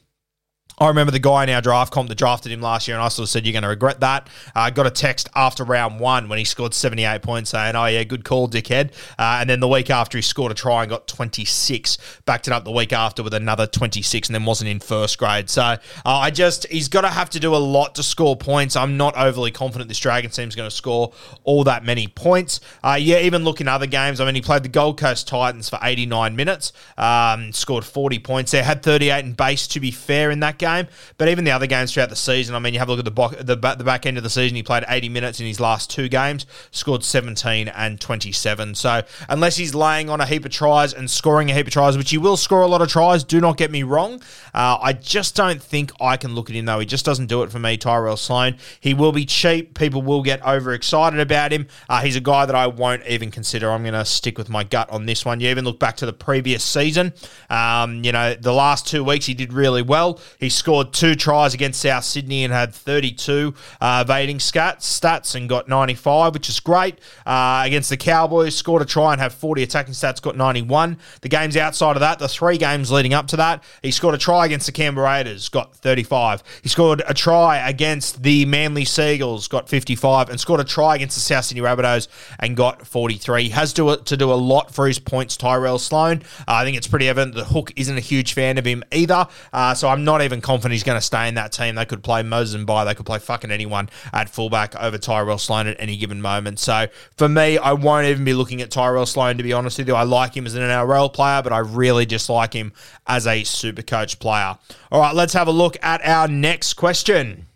I 0.80 0.88
remember 0.88 1.12
the 1.12 1.20
guy 1.20 1.44
in 1.44 1.50
our 1.50 1.62
draft 1.62 1.94
comp 1.94 2.10
that 2.10 2.18
drafted 2.18 2.52
him 2.52 2.62
last 2.62 2.88
year, 2.88 2.98
and 2.98 3.04
I 3.04 3.08
sort 3.10 3.28
of 3.28 3.30
said, 3.30 3.46
You're 3.46 3.54
going 3.54 3.64
to 3.64 3.70
regret 3.70 4.00
that. 4.00 4.28
I 4.56 4.68
uh, 4.68 4.70
got 4.72 4.88
a 4.88 4.92
text 4.92 5.30
after 5.36 5.64
round 5.64 6.00
one 6.00 6.30
when 6.30 6.40
he 6.40 6.46
scored 6.46 6.74
78 6.74 7.22
points 7.22 7.52
saying, 7.52 7.76
Oh, 7.76 7.86
yeah, 7.86 8.04
good 8.04 8.26
call, 8.26 8.50
dickhead. 8.50 8.92
Uh, 9.20 9.38
and 9.40 9.50
then 9.50 9.60
the 9.60 9.68
week 9.68 9.90
after, 9.90 10.18
he 10.18 10.22
scored 10.22 10.52
a 10.52 10.56
try 10.56 10.82
and 10.84 10.90
got 10.90 11.08
26. 11.08 11.98
Backed 12.26 12.48
it 12.48 12.54
up 12.54 12.66
the 12.66 12.72
week 12.72 12.92
after 12.92 13.24
with 13.24 13.34
another 13.34 13.68
26 13.68 14.28
and 14.28 14.36
then 14.36 14.46
wasn't 14.46 14.70
in 14.70 14.80
first 14.80 15.18
grade. 15.18 15.50
So 15.50 15.62
uh, 15.62 15.78
I 16.06 16.32
just, 16.32 16.68
he's 16.68 16.88
got 16.88 17.02
to 17.02 17.10
have 17.10 17.30
to 17.32 17.40
do 17.40 17.56
a 17.56 17.58
lot 17.58 17.96
to 17.96 18.04
score 18.04 18.36
points. 18.36 18.76
I'm 18.76 18.98
not 18.98 19.16
overly 19.16 19.52
confident 19.52 19.88
this 19.88 20.00
Dragon 20.00 20.32
team's 20.32 20.56
going 20.56 20.70
to 20.70 20.76
score 20.76 21.14
all 21.44 21.64
that 21.66 21.86
many 21.86 22.08
points. 22.08 22.60
Uh, 22.84 22.98
yeah, 23.00 23.20
even 23.20 23.44
looking 23.44 23.68
other 23.68 23.88
games, 23.88 24.20
I 24.20 24.26
mean, 24.26 24.36
he 24.36 24.42
played 24.42 24.64
the 24.64 24.70
Gold 24.70 25.00
Coast 25.00 25.28
Titans 25.28 25.70
for 25.70 25.78
89 25.82 26.36
minutes, 26.36 26.74
um, 26.98 27.54
scored 27.54 27.86
40 27.86 28.20
points 28.20 28.52
there, 28.52 28.64
had 28.64 28.82
38 28.82 29.24
in 29.24 29.34
base, 29.34 29.68
to 29.68 29.80
be 29.80 29.92
fair, 29.92 30.32
in 30.32 30.40
that 30.40 30.58
game 30.58 30.73
game. 30.82 30.88
But 31.18 31.30
even 31.30 31.44
the 31.44 31.52
other 31.52 31.68
games 31.68 31.94
throughout 31.94 32.10
the 32.10 32.16
season, 32.16 32.56
I 32.56 32.60
mean, 32.60 32.74
you 32.74 32.80
have 32.80 32.90
a 32.90 32.92
look 32.92 33.00
at 33.00 33.06
the, 33.06 33.12
bo- 33.12 33.30
the, 33.30 33.56
the 33.56 33.84
back 33.84 34.06
end 34.06 34.18
of 34.18 34.24
the 34.24 34.30
season, 34.30 34.56
he 34.56 34.64
played 34.64 34.84
80 34.88 35.10
minutes 35.10 35.40
in 35.40 35.46
his 35.46 35.60
last 35.60 35.90
two 35.90 36.10
games, 36.10 36.46
scored 36.72 37.04
17 37.04 37.68
and 37.68 38.00
27. 38.00 38.76
So 38.76 39.02
unless 39.30 39.58
he's 39.58 39.76
laying 39.76 40.10
on 40.10 40.22
a 40.22 40.26
heap 40.26 40.46
of 40.46 40.52
tries 40.52 40.94
and 40.94 41.10
scoring 41.10 41.50
a 41.52 41.54
heap 41.54 41.68
of 41.68 41.74
tries, 41.74 41.98
which 41.98 42.10
he 42.10 42.18
will 42.18 42.38
score 42.38 42.62
a 42.62 42.68
lot 42.68 42.82
of 42.82 42.90
tries, 42.90 43.24
do 43.24 43.40
not 43.40 43.58
get 43.58 43.72
me 43.72 43.84
wrong. 43.84 44.22
Uh, 44.54 44.78
I 44.82 44.94
just 44.94 45.36
don't 45.36 45.62
think 45.62 45.92
I 46.00 46.18
can 46.18 46.36
look 46.36 46.50
at 46.50 46.56
him, 46.56 46.66
though. 46.66 46.80
He 46.80 46.86
just 46.86 47.06
doesn't 47.06 47.28
do 47.28 47.44
it 47.44 47.52
for 47.52 47.60
me, 47.60 47.78
Tyrell 47.78 48.18
Sloan. 48.18 48.58
He 48.80 48.94
will 48.94 49.12
be 49.12 49.26
cheap. 49.26 49.78
People 49.78 50.02
will 50.02 50.22
get 50.22 50.46
overexcited 50.46 51.20
about 51.20 51.52
him. 51.52 51.68
Uh, 51.90 52.02
he's 52.02 52.16
a 52.16 52.22
guy 52.22 52.46
that 52.46 52.56
I 52.56 52.68
won't 52.68 53.06
even 53.08 53.32
consider. 53.32 53.72
I'm 53.72 53.84
going 53.84 53.94
to 53.94 54.06
stick 54.06 54.38
with 54.38 54.50
my 54.50 54.64
gut 54.64 54.90
on 54.90 55.06
this 55.06 55.26
one. 55.26 55.40
You 55.40 55.50
even 55.50 55.66
look 55.66 55.80
back 55.80 55.98
to 55.98 56.06
the 56.06 56.14
previous 56.14 56.64
season. 56.64 57.14
Um, 57.50 58.04
you 58.04 58.12
know, 58.12 58.34
the 58.36 58.54
last 58.54 58.88
two 58.88 59.04
weeks 59.04 59.26
he 59.26 59.34
did 59.34 59.54
really 59.54 59.82
well. 59.82 60.20
He 60.40 60.50
scored 60.54 60.94
two 60.94 61.16
tries 61.16 61.54
against 61.54 61.82
South 61.82 62.04
Sydney 62.04 62.44
and 62.44 62.54
had 62.54 62.74
32 62.74 63.54
uh, 63.82 64.04
evading 64.06 64.38
stats, 64.38 64.82
stats 64.82 65.36
and 65.36 65.50
got 65.50 65.68
95, 65.68 66.34
which 66.34 66.50
is 66.50 66.60
great. 66.60 67.00
Uh, 67.26 67.64
against 67.66 67.90
the 67.90 67.98
Cowboys, 67.98 68.56
scored 68.56 68.82
a 68.82 68.86
try 68.86 69.14
and 69.14 69.22
had 69.22 69.34
40 69.34 69.64
attacking 69.64 69.94
stats, 69.94 70.22
got 70.22 70.38
91. 70.38 70.98
The 71.22 71.30
games 71.30 71.58
outside 71.58 71.96
of 71.96 72.02
that, 72.02 72.20
the 72.20 72.28
three 72.28 72.58
games 72.58 72.92
leading 72.92 73.14
up 73.14 73.28
to 73.28 73.38
that, 73.38 73.64
he 73.82 73.92
scored 73.92 74.16
a 74.16 74.18
try 74.18 74.46
against 74.46 74.66
the 74.66 74.72
Canberra 74.72 75.08
Raiders, 75.08 75.50
got 75.50 75.76
35. 75.76 76.44
He 76.62 76.70
scored 76.70 77.04
a 77.08 77.14
try 77.14 77.68
against 77.68 78.24
the 78.24 78.46
Manly 78.46 78.86
Sea 78.86 79.14
Eagles, 79.14 79.48
got 79.48 79.70
55, 79.70 80.30
and 80.30 80.40
scored 80.40 80.60
a 80.60 80.64
try 80.64 80.96
against 80.96 81.16
the 81.16 81.22
South 81.22 81.46
Sydney 81.46 81.62
Rabbitohs 81.62 82.08
and 82.40 82.56
got 82.56 82.86
43. 82.86 83.44
He 83.44 83.50
has 83.50 83.74
to, 83.74 83.98
to 83.98 84.18
do 84.18 84.32
a 84.32 84.36
lot 84.36 84.74
for 84.74 84.88
his 84.88 85.00
points, 85.00 85.38
Tyrell 85.38 85.80
Sloan. 85.80 86.24
Uh, 86.48 86.54
I 86.54 86.64
think 86.64 86.78
it's 86.78 86.88
pretty 86.88 87.10
evident 87.10 87.36
that 87.36 87.46
Hook 87.46 87.72
isn't 87.76 87.98
a 87.98 88.02
huge 88.02 88.34
fan 88.34 88.58
of 88.58 88.66
him 88.66 88.84
either, 88.92 89.28
uh, 89.52 89.74
so 89.74 89.90
I'm 89.90 90.04
not 90.04 90.22
even 90.22 90.42
confident 90.44 90.74
he's 90.74 90.84
going 90.84 90.98
to 90.98 91.06
stay 91.06 91.28
in 91.28 91.36
that 91.36 91.52
team. 91.52 91.76
They 91.76 91.86
could 91.86 92.04
play 92.04 92.22
Moses 92.22 92.62
Mbye, 92.62 92.86
they 92.86 92.94
could 92.94 93.06
play 93.06 93.20
fucking 93.20 93.52
anyone 93.52 93.90
at 94.12 94.30
fullback 94.30 94.76
over 94.76 94.98
Tyrell 94.98 95.38
Sloan 95.38 95.68
at 95.68 95.78
any 95.80 95.98
given 95.98 96.22
moment. 96.22 96.60
So 96.60 96.88
for 97.18 97.28
me, 97.28 97.58
I 97.58 97.74
won't 97.74 98.06
even 98.08 98.24
be 98.24 98.34
looking 98.34 98.62
at 98.62 98.70
Tyrell 98.70 99.06
Sloan, 99.06 99.38
to 99.38 99.44
be 99.44 99.54
honest 99.54 99.78
with 99.78 99.88
you. 99.88 99.96
I 99.96 100.04
like 100.04 100.36
him 100.36 100.46
as 100.46 100.56
an 100.56 100.62
NRL 100.62 101.12
player, 101.12 101.42
but 101.42 101.54
I 101.54 101.60
really 101.60 102.06
dislike 102.06 102.54
him 102.54 102.74
as 103.08 103.26
a 103.26 103.44
super 103.44 103.82
coach 103.82 104.20
player. 104.20 104.58
All 104.92 105.02
right, 105.02 105.16
let's 105.16 105.34
have 105.34 105.48
a 105.48 105.52
look 105.52 105.78
at 105.82 106.06
our 106.06 106.28
next 106.28 106.76
question. 106.76 107.48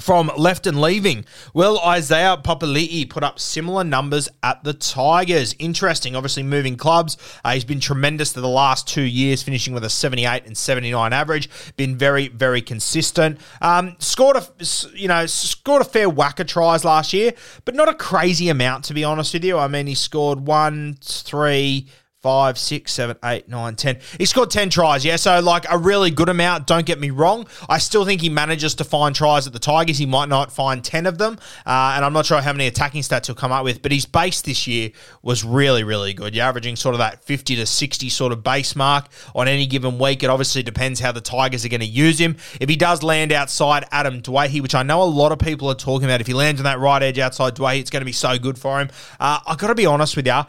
From 0.00 0.30
left 0.36 0.66
and 0.66 0.80
leaving, 0.80 1.24
will 1.54 1.78
Isaiah 1.80 2.36
Papali'i 2.42 3.08
put 3.08 3.22
up 3.22 3.38
similar 3.38 3.84
numbers 3.84 4.28
at 4.42 4.64
the 4.64 4.72
Tigers? 4.72 5.54
Interesting, 5.58 6.16
obviously 6.16 6.42
moving 6.42 6.76
clubs. 6.76 7.16
Uh, 7.44 7.52
he's 7.52 7.64
been 7.64 7.80
tremendous 7.80 8.32
for 8.32 8.40
the 8.40 8.48
last 8.48 8.88
two 8.88 9.02
years, 9.02 9.42
finishing 9.42 9.74
with 9.74 9.84
a 9.84 9.90
78 9.90 10.46
and 10.46 10.56
79 10.56 11.12
average. 11.12 11.48
Been 11.76 11.96
very, 11.96 12.28
very 12.28 12.62
consistent. 12.62 13.38
Um, 13.60 13.96
scored 13.98 14.36
a, 14.36 14.46
you 14.94 15.08
know, 15.08 15.26
scored 15.26 15.82
a 15.82 15.84
fair 15.84 16.08
whack 16.08 16.40
of 16.40 16.46
tries 16.46 16.84
last 16.84 17.12
year, 17.12 17.32
but 17.64 17.74
not 17.74 17.88
a 17.88 17.94
crazy 17.94 18.48
amount 18.48 18.84
to 18.84 18.94
be 18.94 19.04
honest 19.04 19.34
with 19.34 19.44
you. 19.44 19.58
I 19.58 19.68
mean, 19.68 19.86
he 19.86 19.94
scored 19.94 20.46
one, 20.46 20.96
three, 21.02 21.88
five, 22.22 22.58
six, 22.58 22.92
seven, 22.92 23.16
eight, 23.24 23.48
nine, 23.48 23.74
ten. 23.76 23.98
He 24.18 24.26
scored 24.26 24.50
10 24.50 24.70
tries, 24.70 25.04
yeah. 25.04 25.16
So, 25.16 25.40
like, 25.40 25.64
a 25.70 25.78
really 25.78 26.10
good 26.10 26.28
amount. 26.28 26.66
Don't 26.66 26.84
get 26.84 27.00
me 27.00 27.10
wrong. 27.10 27.46
I 27.68 27.78
still 27.78 28.04
think 28.04 28.20
he 28.20 28.28
manages 28.28 28.74
to 28.76 28.84
find 28.84 29.14
tries 29.14 29.46
at 29.46 29.52
the 29.54 29.58
Tigers. 29.58 29.96
He 29.96 30.06
might 30.06 30.28
not 30.28 30.52
find 30.52 30.84
10 30.84 31.06
of 31.06 31.16
them. 31.16 31.38
Uh, 31.64 31.94
and 31.96 32.04
I'm 32.04 32.12
not 32.12 32.26
sure 32.26 32.40
how 32.40 32.52
many 32.52 32.66
attacking 32.66 33.02
stats 33.02 33.26
he'll 33.26 33.34
come 33.34 33.52
up 33.52 33.64
with, 33.64 33.80
but 33.80 33.90
his 33.90 34.04
base 34.04 34.42
this 34.42 34.66
year 34.66 34.90
was 35.22 35.44
really, 35.44 35.82
really 35.82 36.12
good. 36.12 36.34
You're 36.34 36.44
averaging 36.44 36.76
sort 36.76 36.94
of 36.94 36.98
that 36.98 37.24
50 37.24 37.56
to 37.56 37.64
60 37.64 38.08
sort 38.10 38.32
of 38.32 38.44
base 38.44 38.76
mark 38.76 39.06
on 39.34 39.48
any 39.48 39.66
given 39.66 39.98
week. 39.98 40.22
It 40.22 40.28
obviously 40.28 40.62
depends 40.62 41.00
how 41.00 41.12
the 41.12 41.22
Tigers 41.22 41.64
are 41.64 41.70
going 41.70 41.80
to 41.80 41.86
use 41.86 42.18
him. 42.18 42.36
If 42.60 42.68
he 42.68 42.76
does 42.76 43.02
land 43.02 43.32
outside 43.32 43.86
Adam 43.92 44.20
Doueihi, 44.20 44.60
which 44.60 44.74
I 44.74 44.82
know 44.82 45.02
a 45.02 45.04
lot 45.04 45.32
of 45.32 45.38
people 45.38 45.70
are 45.70 45.74
talking 45.74 46.04
about, 46.04 46.20
if 46.20 46.26
he 46.26 46.34
lands 46.34 46.60
on 46.60 46.64
that 46.64 46.78
right 46.78 47.02
edge 47.02 47.18
outside 47.18 47.54
Doueihi, 47.54 47.80
it's 47.80 47.90
going 47.90 48.02
to 48.02 48.06
be 48.06 48.12
so 48.12 48.38
good 48.38 48.58
for 48.58 48.78
him. 48.80 48.90
Uh, 49.18 49.38
i 49.46 49.56
got 49.56 49.68
to 49.68 49.74
be 49.74 49.86
honest 49.86 50.16
with 50.16 50.26
you. 50.26 50.42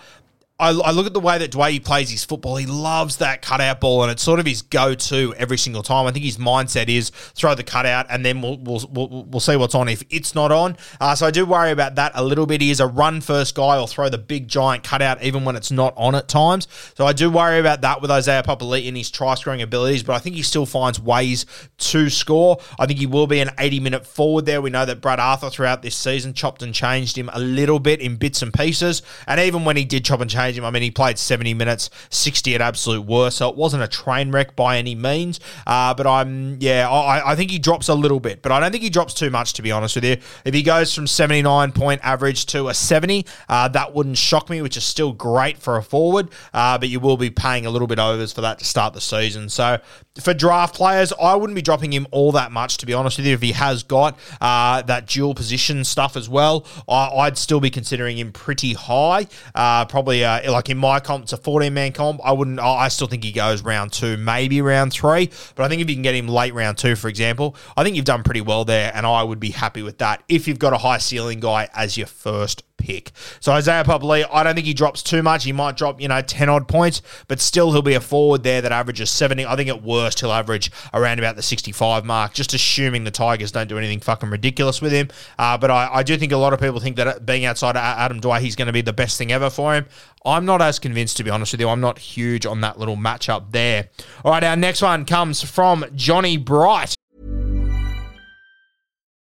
I, 0.62 0.70
I, 0.70 0.92
look 0.92 1.08
at 1.08 1.14
the 1.14 1.20
way 1.20 1.40
that 1.40 1.52
Doueihi 1.52 1.84
plays 1.84 2.12
his 2.12 2.24
football. 2.24 2.56
He 2.56 2.68
loves 2.68 3.18
that 3.18 3.42
cutout 3.42 3.82
ball, 3.82 4.04
and 4.04 4.12
it's 4.12 4.22
sort 4.22 4.40
of 4.40 4.46
his 4.46 4.62
go-to 4.62 5.34
every 5.36 5.58
single 5.58 5.82
time. 5.82 6.06
I 6.06 6.12
think 6.12 6.24
his 6.24 6.38
mindset 6.38 6.88
is 6.88 7.10
throw 7.10 7.56
the 7.56 7.64
cutout, 7.64 8.06
and 8.12 8.24
then 8.24 8.44
we'll 8.44 8.60
we'll, 8.60 8.88
we'll, 8.92 9.24
we'll 9.26 9.40
see 9.40 9.56
what's 9.56 9.74
on 9.74 9.90
if 9.90 10.04
it's 10.12 10.36
not 10.36 10.52
on. 10.52 10.78
Uh, 11.00 11.16
so 11.16 11.26
I 11.26 11.32
do 11.32 11.48
worry 11.48 11.72
about 11.72 11.96
that 11.96 12.12
a 12.14 12.24
little 12.24 12.46
bit. 12.46 12.62
He 12.62 12.70
is 12.70 12.80
a 12.80 12.86
run-first 12.86 13.56
guy, 13.56 13.80
or 13.80 13.88
throw 13.88 14.08
the 14.08 14.20
big 14.20 14.48
giant 14.48 14.84
cutout 14.84 15.24
even 15.24 15.46
when 15.46 15.56
it's 15.56 15.72
not 15.72 15.96
on 15.98 16.14
at 16.14 16.28
times. 16.28 16.68
So 16.96 17.08
I 17.08 17.14
do 17.14 17.32
worry 17.32 17.60
about 17.60 17.82
that 17.82 18.00
with 18.00 18.12
Isaiah 18.12 18.44
Papali'i 18.44 18.88
and 18.88 18.96
his 18.96 19.10
try-scoring 19.10 19.64
abilities, 19.64 20.04
but 20.04 20.14
I 20.14 20.20
think 20.20 20.36
he 20.36 20.44
still 20.44 20.68
finds 20.68 21.00
ways 21.00 21.48
to 21.80 22.08
score. 22.12 22.60
I 22.78 22.86
think 22.86 23.00
he 23.00 23.08
will 23.08 23.26
be 23.26 23.40
an 23.40 23.50
80-minute 23.58 24.06
forward 24.06 24.46
there. 24.46 24.62
We 24.62 24.70
know 24.70 24.86
that 24.86 25.02
Brad 25.02 25.20
Arthur 25.20 25.50
throughout 25.50 25.82
this 25.82 25.96
season 25.96 26.36
chopped 26.36 26.62
and 26.62 26.72
changed 26.72 27.18
him 27.18 27.32
a 27.34 27.40
little 27.40 27.80
bit 27.80 28.00
in 28.00 28.18
bits 28.18 28.44
and 28.44 28.54
pieces, 28.54 29.02
and 29.26 29.40
even 29.40 29.66
when 29.66 29.76
he 29.76 29.86
did 29.86 30.06
chop 30.06 30.22
and 30.22 30.30
change 30.30 30.51
I 30.60 30.70
mean, 30.70 30.84
he 30.84 30.92
played 30.92 31.18
70 31.18 31.54
minutes, 31.54 31.90
60 32.10 32.56
at 32.56 32.62
absolute 32.62 33.02
worst, 33.02 33.38
so 33.38 33.50
it 33.50 33.56
wasn't 33.56 33.84
a 33.84 33.88
train 33.88 34.32
wreck 34.32 34.56
by 34.56 34.78
any 34.78 34.96
means. 34.96 35.40
Uh, 35.66 35.94
but 35.94 36.08
I'm, 36.08 36.58
yeah, 36.60 36.90
I, 36.90 37.32
I, 37.32 37.36
think 37.36 37.52
he 37.52 37.60
drops 37.60 37.88
a 37.88 37.96
little 37.96 38.20
bit, 38.20 38.42
but 38.42 38.52
I 38.52 38.60
don't 38.60 38.72
think 38.72 38.84
he 38.84 38.90
drops 38.90 39.14
too 39.14 39.30
much, 39.30 39.54
to 39.54 39.62
be 39.62 39.72
honest 39.72 39.96
with 39.96 40.06
you. 40.06 40.18
If 40.46 40.54
he 40.54 40.64
goes 40.64 40.94
from 40.94 41.08
79 41.08 41.72
point 41.72 42.02
average 42.04 42.46
to 42.48 42.68
a 42.70 42.74
70, 42.74 43.26
uh, 43.50 43.68
that 43.70 43.94
wouldn't 43.94 44.18
shock 44.18 44.50
me, 44.50 44.62
which 44.62 44.78
is 44.78 44.84
still 44.84 45.14
great 45.14 45.58
for 45.58 45.78
a 45.78 45.84
forward, 45.84 46.30
uh, 46.54 46.78
but 46.78 46.90
you 46.90 47.00
will 47.00 47.18
be 47.18 47.30
paying 47.30 47.66
a 47.66 47.70
little 47.70 47.88
bit 47.88 48.00
overs 48.00 48.34
for 48.34 48.42
that 48.42 48.60
to 48.60 48.66
start 48.66 48.94
the 48.94 49.02
season. 49.02 49.50
So 49.50 49.80
for 50.20 50.34
draft 50.34 50.76
players, 50.76 51.14
I 51.22 51.36
wouldn't 51.36 51.56
be 51.56 51.62
dropping 51.62 51.94
him 51.94 52.08
all 52.12 52.32
that 52.34 52.52
much, 52.52 52.78
to 52.78 52.86
be 52.86 52.94
honest 52.94 53.18
with 53.18 53.26
you. 53.26 53.34
If 53.34 53.42
he 53.42 53.54
has 53.54 53.84
got 53.84 54.18
uh, 54.42 54.82
that 54.84 55.08
dual 55.08 55.34
position 55.34 55.84
stuff 55.84 56.18
as 56.18 56.28
well, 56.28 56.66
I, 56.88 57.26
would 57.26 57.38
still 57.38 57.60
be 57.60 57.70
considering 57.70 58.18
him 58.18 58.32
pretty 58.32 58.74
high. 58.74 59.28
Uh, 59.56 59.86
probably 59.86 60.24
uh, 60.46 60.52
like 60.52 60.70
in 60.70 60.78
my 60.78 61.00
comp, 61.00 61.24
it's 61.24 61.34
a 61.34 61.38
14 61.38 61.74
man 61.74 61.92
comp. 61.92 62.22
I 62.24 62.32
wouldn't, 62.32 62.60
I 62.60 62.88
still 62.88 63.08
think 63.08 63.24
he 63.24 63.32
goes 63.32 63.62
round 63.64 63.92
two, 63.94 64.18
maybe 64.18 64.62
round 64.62 64.94
three. 64.94 65.30
But 65.56 65.64
I 65.64 65.68
think 65.68 65.82
if 65.82 65.90
you 65.90 65.96
can 65.96 66.04
get 66.04 66.16
him 66.16 66.28
late 66.28 66.54
round 66.54 66.78
two, 66.78 66.96
for 66.96 67.08
example, 67.08 67.56
I 67.76 67.84
think 67.84 67.96
you've 67.96 68.06
done 68.06 68.24
pretty 68.24 68.42
well 68.42 68.66
there. 68.66 68.92
And 68.94 69.06
I 69.06 69.24
would 69.24 69.40
be 69.40 69.52
happy 69.52 69.82
with 69.82 70.00
that 70.00 70.24
if 70.28 70.48
you've 70.48 70.60
got 70.60 70.74
a 70.74 70.78
high 70.78 70.98
ceiling 70.98 71.40
guy 71.40 71.70
as 71.74 71.98
your 71.98 72.08
first 72.08 72.64
pick. 72.82 73.12
So 73.40 73.52
Isaiah 73.52 73.84
Papali'i, 73.84 74.26
I 74.32 74.44
don't 74.44 74.56
think 74.56 74.68
he 74.68 74.74
drops 74.74 75.04
too 75.04 75.22
much. 75.22 75.44
He 75.44 75.54
might 75.54 75.78
drop, 75.78 76.02
you 76.02 76.08
know, 76.08 76.22
10 76.22 76.50
odd 76.50 76.68
points, 76.68 77.02
but 77.28 77.40
still 77.40 77.72
he'll 77.72 77.82
be 77.82 77.94
a 77.94 78.02
forward 78.02 78.44
there 78.44 78.62
that 78.62 78.72
averages 78.72 79.10
70. 79.12 79.46
I 79.46 79.56
think 79.56 79.70
at 79.70 79.84
worst 79.84 80.20
he'll 80.20 80.32
average 80.32 80.72
around 80.94 81.20
about 81.20 81.36
the 81.36 81.42
65 81.42 82.04
mark, 82.06 82.34
just 82.34 82.54
assuming 82.54 83.04
the 83.04 83.12
Tigers 83.12 83.52
don't 83.52 83.68
do 83.68 83.78
anything 83.78 84.00
fucking 84.00 84.30
ridiculous 84.30 84.82
with 84.82 84.92
him. 84.92 85.10
Uh, 85.38 85.58
but 85.58 85.72
I, 85.72 85.90
I, 85.94 86.04
do 86.04 86.18
think 86.18 86.32
a 86.32 86.38
lot 86.38 86.54
of 86.54 86.60
people 86.60 86.80
think 86.80 86.96
that 86.98 87.26
being 87.26 87.46
outside 87.46 87.78
Adam 87.78 88.20
Doueihi, 88.20 88.40
he's 88.40 88.56
going 88.56 88.68
to 88.68 88.74
be 88.74 88.82
the 88.82 88.94
best 88.94 89.18
thing 89.18 89.32
ever 89.32 89.50
for 89.50 89.76
him. 89.76 89.86
I'm 90.26 90.46
not 90.46 90.62
as 90.62 90.80
convinced, 90.80 91.18
to 91.18 91.24
be 91.24 91.30
honest 91.30 91.54
with 91.54 91.62
you. 91.62 91.70
I'm 91.70 91.82
not 91.82 92.00
huge 92.00 92.46
on 92.46 92.62
that 92.62 92.80
little 92.80 92.98
matchup 92.98 93.52
there. 93.52 93.90
All 94.24 94.32
right, 94.32 94.44
our 94.44 94.56
next 94.56 94.82
one 94.82 95.06
comes 95.06 95.42
from 95.42 95.86
Johnny 95.96 96.38
Bright. 96.38 96.96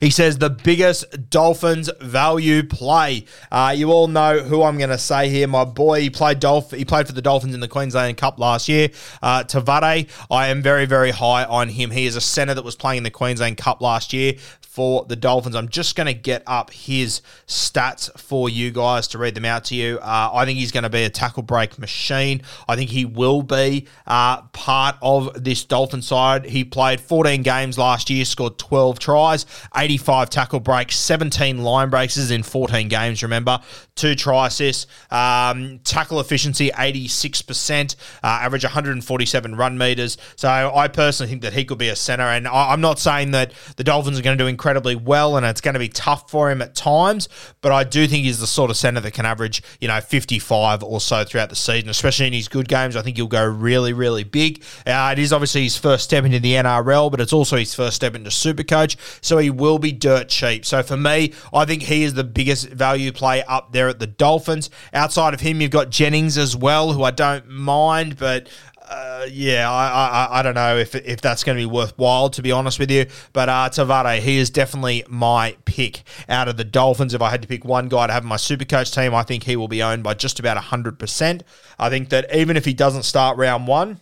He 0.00 0.10
says 0.10 0.38
the 0.38 0.50
biggest 0.50 1.30
Dolphins 1.30 1.90
value 2.00 2.62
play. 2.62 3.24
Uh, 3.50 3.74
you 3.76 3.90
all 3.90 4.08
know 4.08 4.40
who 4.40 4.62
I'm 4.62 4.78
going 4.78 4.90
to 4.90 4.98
say 4.98 5.28
here. 5.28 5.46
My 5.48 5.64
boy, 5.64 6.00
he 6.00 6.10
played 6.10 6.40
Dolph- 6.40 6.72
He 6.72 6.84
played 6.84 7.06
for 7.06 7.12
the 7.12 7.22
Dolphins 7.22 7.54
in 7.54 7.60
the 7.60 7.68
Queensland 7.68 8.16
Cup 8.16 8.38
last 8.38 8.68
year. 8.68 8.90
Uh, 9.22 9.44
Te 9.44 9.58
Whare, 9.58 10.06
I 10.30 10.48
am 10.48 10.62
very, 10.62 10.86
very 10.86 11.10
high 11.10 11.44
on 11.44 11.68
him. 11.68 11.90
He 11.90 12.06
is 12.06 12.16
a 12.16 12.20
centre 12.20 12.54
that 12.54 12.64
was 12.64 12.76
playing 12.76 12.98
in 12.98 13.04
the 13.04 13.10
Queensland 13.10 13.56
Cup 13.56 13.80
last 13.80 14.12
year 14.12 14.34
for 14.78 15.04
the 15.08 15.16
Dolphins. 15.16 15.56
I'm 15.56 15.68
just 15.68 15.96
going 15.96 16.06
to 16.06 16.14
get 16.14 16.44
up 16.46 16.70
his 16.70 17.20
stats 17.48 18.16
for 18.16 18.48
you 18.48 18.70
guys 18.70 19.08
to 19.08 19.18
read 19.18 19.34
them 19.34 19.44
out 19.44 19.64
to 19.64 19.74
you. 19.74 19.98
Uh, 19.98 20.30
I 20.32 20.44
think 20.44 20.56
he's 20.60 20.70
going 20.70 20.84
to 20.84 20.88
be 20.88 21.02
a 21.02 21.10
tackle 21.10 21.42
break 21.42 21.80
machine. 21.80 22.42
I 22.68 22.76
think 22.76 22.90
he 22.90 23.04
will 23.04 23.42
be 23.42 23.88
uh, 24.06 24.42
part 24.42 24.94
of 25.02 25.42
this 25.42 25.64
Dolphin 25.64 26.00
side. 26.00 26.44
He 26.44 26.62
played 26.62 27.00
14 27.00 27.42
games 27.42 27.76
last 27.76 28.08
year, 28.08 28.24
scored 28.24 28.56
12 28.58 29.00
tries, 29.00 29.46
85 29.88 30.28
tackle 30.28 30.60
breaks, 30.60 30.96
17 30.96 31.62
line 31.62 31.88
breaks 31.88 32.18
in 32.30 32.42
14 32.42 32.88
games, 32.88 33.22
remember. 33.22 33.58
Two 33.98 34.14
try 34.14 34.46
assists. 34.46 34.86
Um, 35.10 35.80
tackle 35.82 36.20
efficiency, 36.20 36.70
86%, 36.70 37.96
uh, 38.22 38.26
average 38.26 38.62
147 38.62 39.56
run 39.56 39.76
meters. 39.76 40.16
So 40.36 40.48
I 40.48 40.86
personally 40.86 41.28
think 41.28 41.42
that 41.42 41.52
he 41.52 41.64
could 41.64 41.78
be 41.78 41.88
a 41.88 41.96
center. 41.96 42.22
And 42.22 42.46
I, 42.46 42.70
I'm 42.72 42.80
not 42.80 43.00
saying 43.00 43.32
that 43.32 43.52
the 43.76 43.82
Dolphins 43.82 44.16
are 44.16 44.22
going 44.22 44.38
to 44.38 44.44
do 44.44 44.46
incredibly 44.46 44.94
well 44.94 45.36
and 45.36 45.44
it's 45.44 45.60
going 45.60 45.74
to 45.74 45.80
be 45.80 45.88
tough 45.88 46.30
for 46.30 46.48
him 46.48 46.62
at 46.62 46.76
times, 46.76 47.28
but 47.60 47.72
I 47.72 47.82
do 47.82 48.06
think 48.06 48.24
he's 48.24 48.38
the 48.38 48.46
sort 48.46 48.70
of 48.70 48.76
center 48.76 49.00
that 49.00 49.14
can 49.14 49.26
average, 49.26 49.64
you 49.80 49.88
know, 49.88 50.00
55 50.00 50.84
or 50.84 51.00
so 51.00 51.24
throughout 51.24 51.50
the 51.50 51.56
season, 51.56 51.88
especially 51.88 52.28
in 52.28 52.32
his 52.32 52.46
good 52.46 52.68
games. 52.68 52.94
I 52.94 53.02
think 53.02 53.16
he'll 53.16 53.26
go 53.26 53.44
really, 53.44 53.92
really 53.92 54.22
big. 54.22 54.62
Uh, 54.86 55.10
it 55.12 55.18
is 55.18 55.32
obviously 55.32 55.64
his 55.64 55.76
first 55.76 56.04
step 56.04 56.24
into 56.24 56.38
the 56.38 56.52
NRL, 56.52 57.10
but 57.10 57.20
it's 57.20 57.32
also 57.32 57.56
his 57.56 57.74
first 57.74 57.96
step 57.96 58.14
into 58.14 58.30
Supercoach, 58.30 58.96
so 59.24 59.38
he 59.38 59.50
will 59.50 59.80
be 59.80 59.90
dirt 59.90 60.28
cheap. 60.28 60.64
So 60.64 60.84
for 60.84 60.96
me, 60.96 61.32
I 61.52 61.64
think 61.64 61.82
he 61.82 62.04
is 62.04 62.14
the 62.14 62.24
biggest 62.24 62.68
value 62.68 63.10
play 63.10 63.42
up 63.42 63.72
there 63.72 63.87
at 63.88 63.98
the 63.98 64.06
Dolphins. 64.06 64.70
Outside 64.92 65.34
of 65.34 65.40
him, 65.40 65.60
you've 65.60 65.70
got 65.70 65.90
Jennings 65.90 66.38
as 66.38 66.56
well, 66.56 66.92
who 66.92 67.02
I 67.02 67.10
don't 67.10 67.48
mind, 67.48 68.16
but 68.16 68.48
uh, 68.88 69.26
yeah, 69.30 69.70
I, 69.70 69.86
I 69.88 70.38
I 70.38 70.42
don't 70.42 70.54
know 70.54 70.76
if 70.76 70.94
if 70.94 71.20
that's 71.20 71.44
going 71.44 71.56
to 71.58 71.62
be 71.62 71.66
worthwhile 71.66 72.30
to 72.30 72.42
be 72.42 72.52
honest 72.52 72.78
with 72.78 72.90
you. 72.90 73.06
But 73.32 73.48
uh, 73.48 73.68
Te 73.68 73.82
Whare, 73.82 74.20
he 74.20 74.38
is 74.38 74.50
definitely 74.50 75.04
my 75.08 75.56
pick 75.64 76.04
out 76.28 76.48
of 76.48 76.56
the 76.56 76.64
Dolphins. 76.64 77.12
If 77.12 77.20
I 77.20 77.30
had 77.30 77.42
to 77.42 77.48
pick 77.48 77.64
one 77.64 77.88
guy 77.88 78.06
to 78.06 78.12
have 78.12 78.22
in 78.22 78.28
my 78.28 78.36
Supercoach 78.36 78.94
team, 78.94 79.14
I 79.14 79.22
think 79.22 79.42
he 79.42 79.56
will 79.56 79.68
be 79.68 79.82
owned 79.82 80.02
by 80.02 80.14
just 80.14 80.38
about 80.40 80.56
hundred 80.56 80.98
percent. 80.98 81.42
I 81.78 81.90
think 81.90 82.08
that 82.10 82.34
even 82.34 82.56
if 82.56 82.64
he 82.64 82.72
doesn't 82.74 83.02
start 83.02 83.36
round 83.36 83.66
one. 83.66 84.00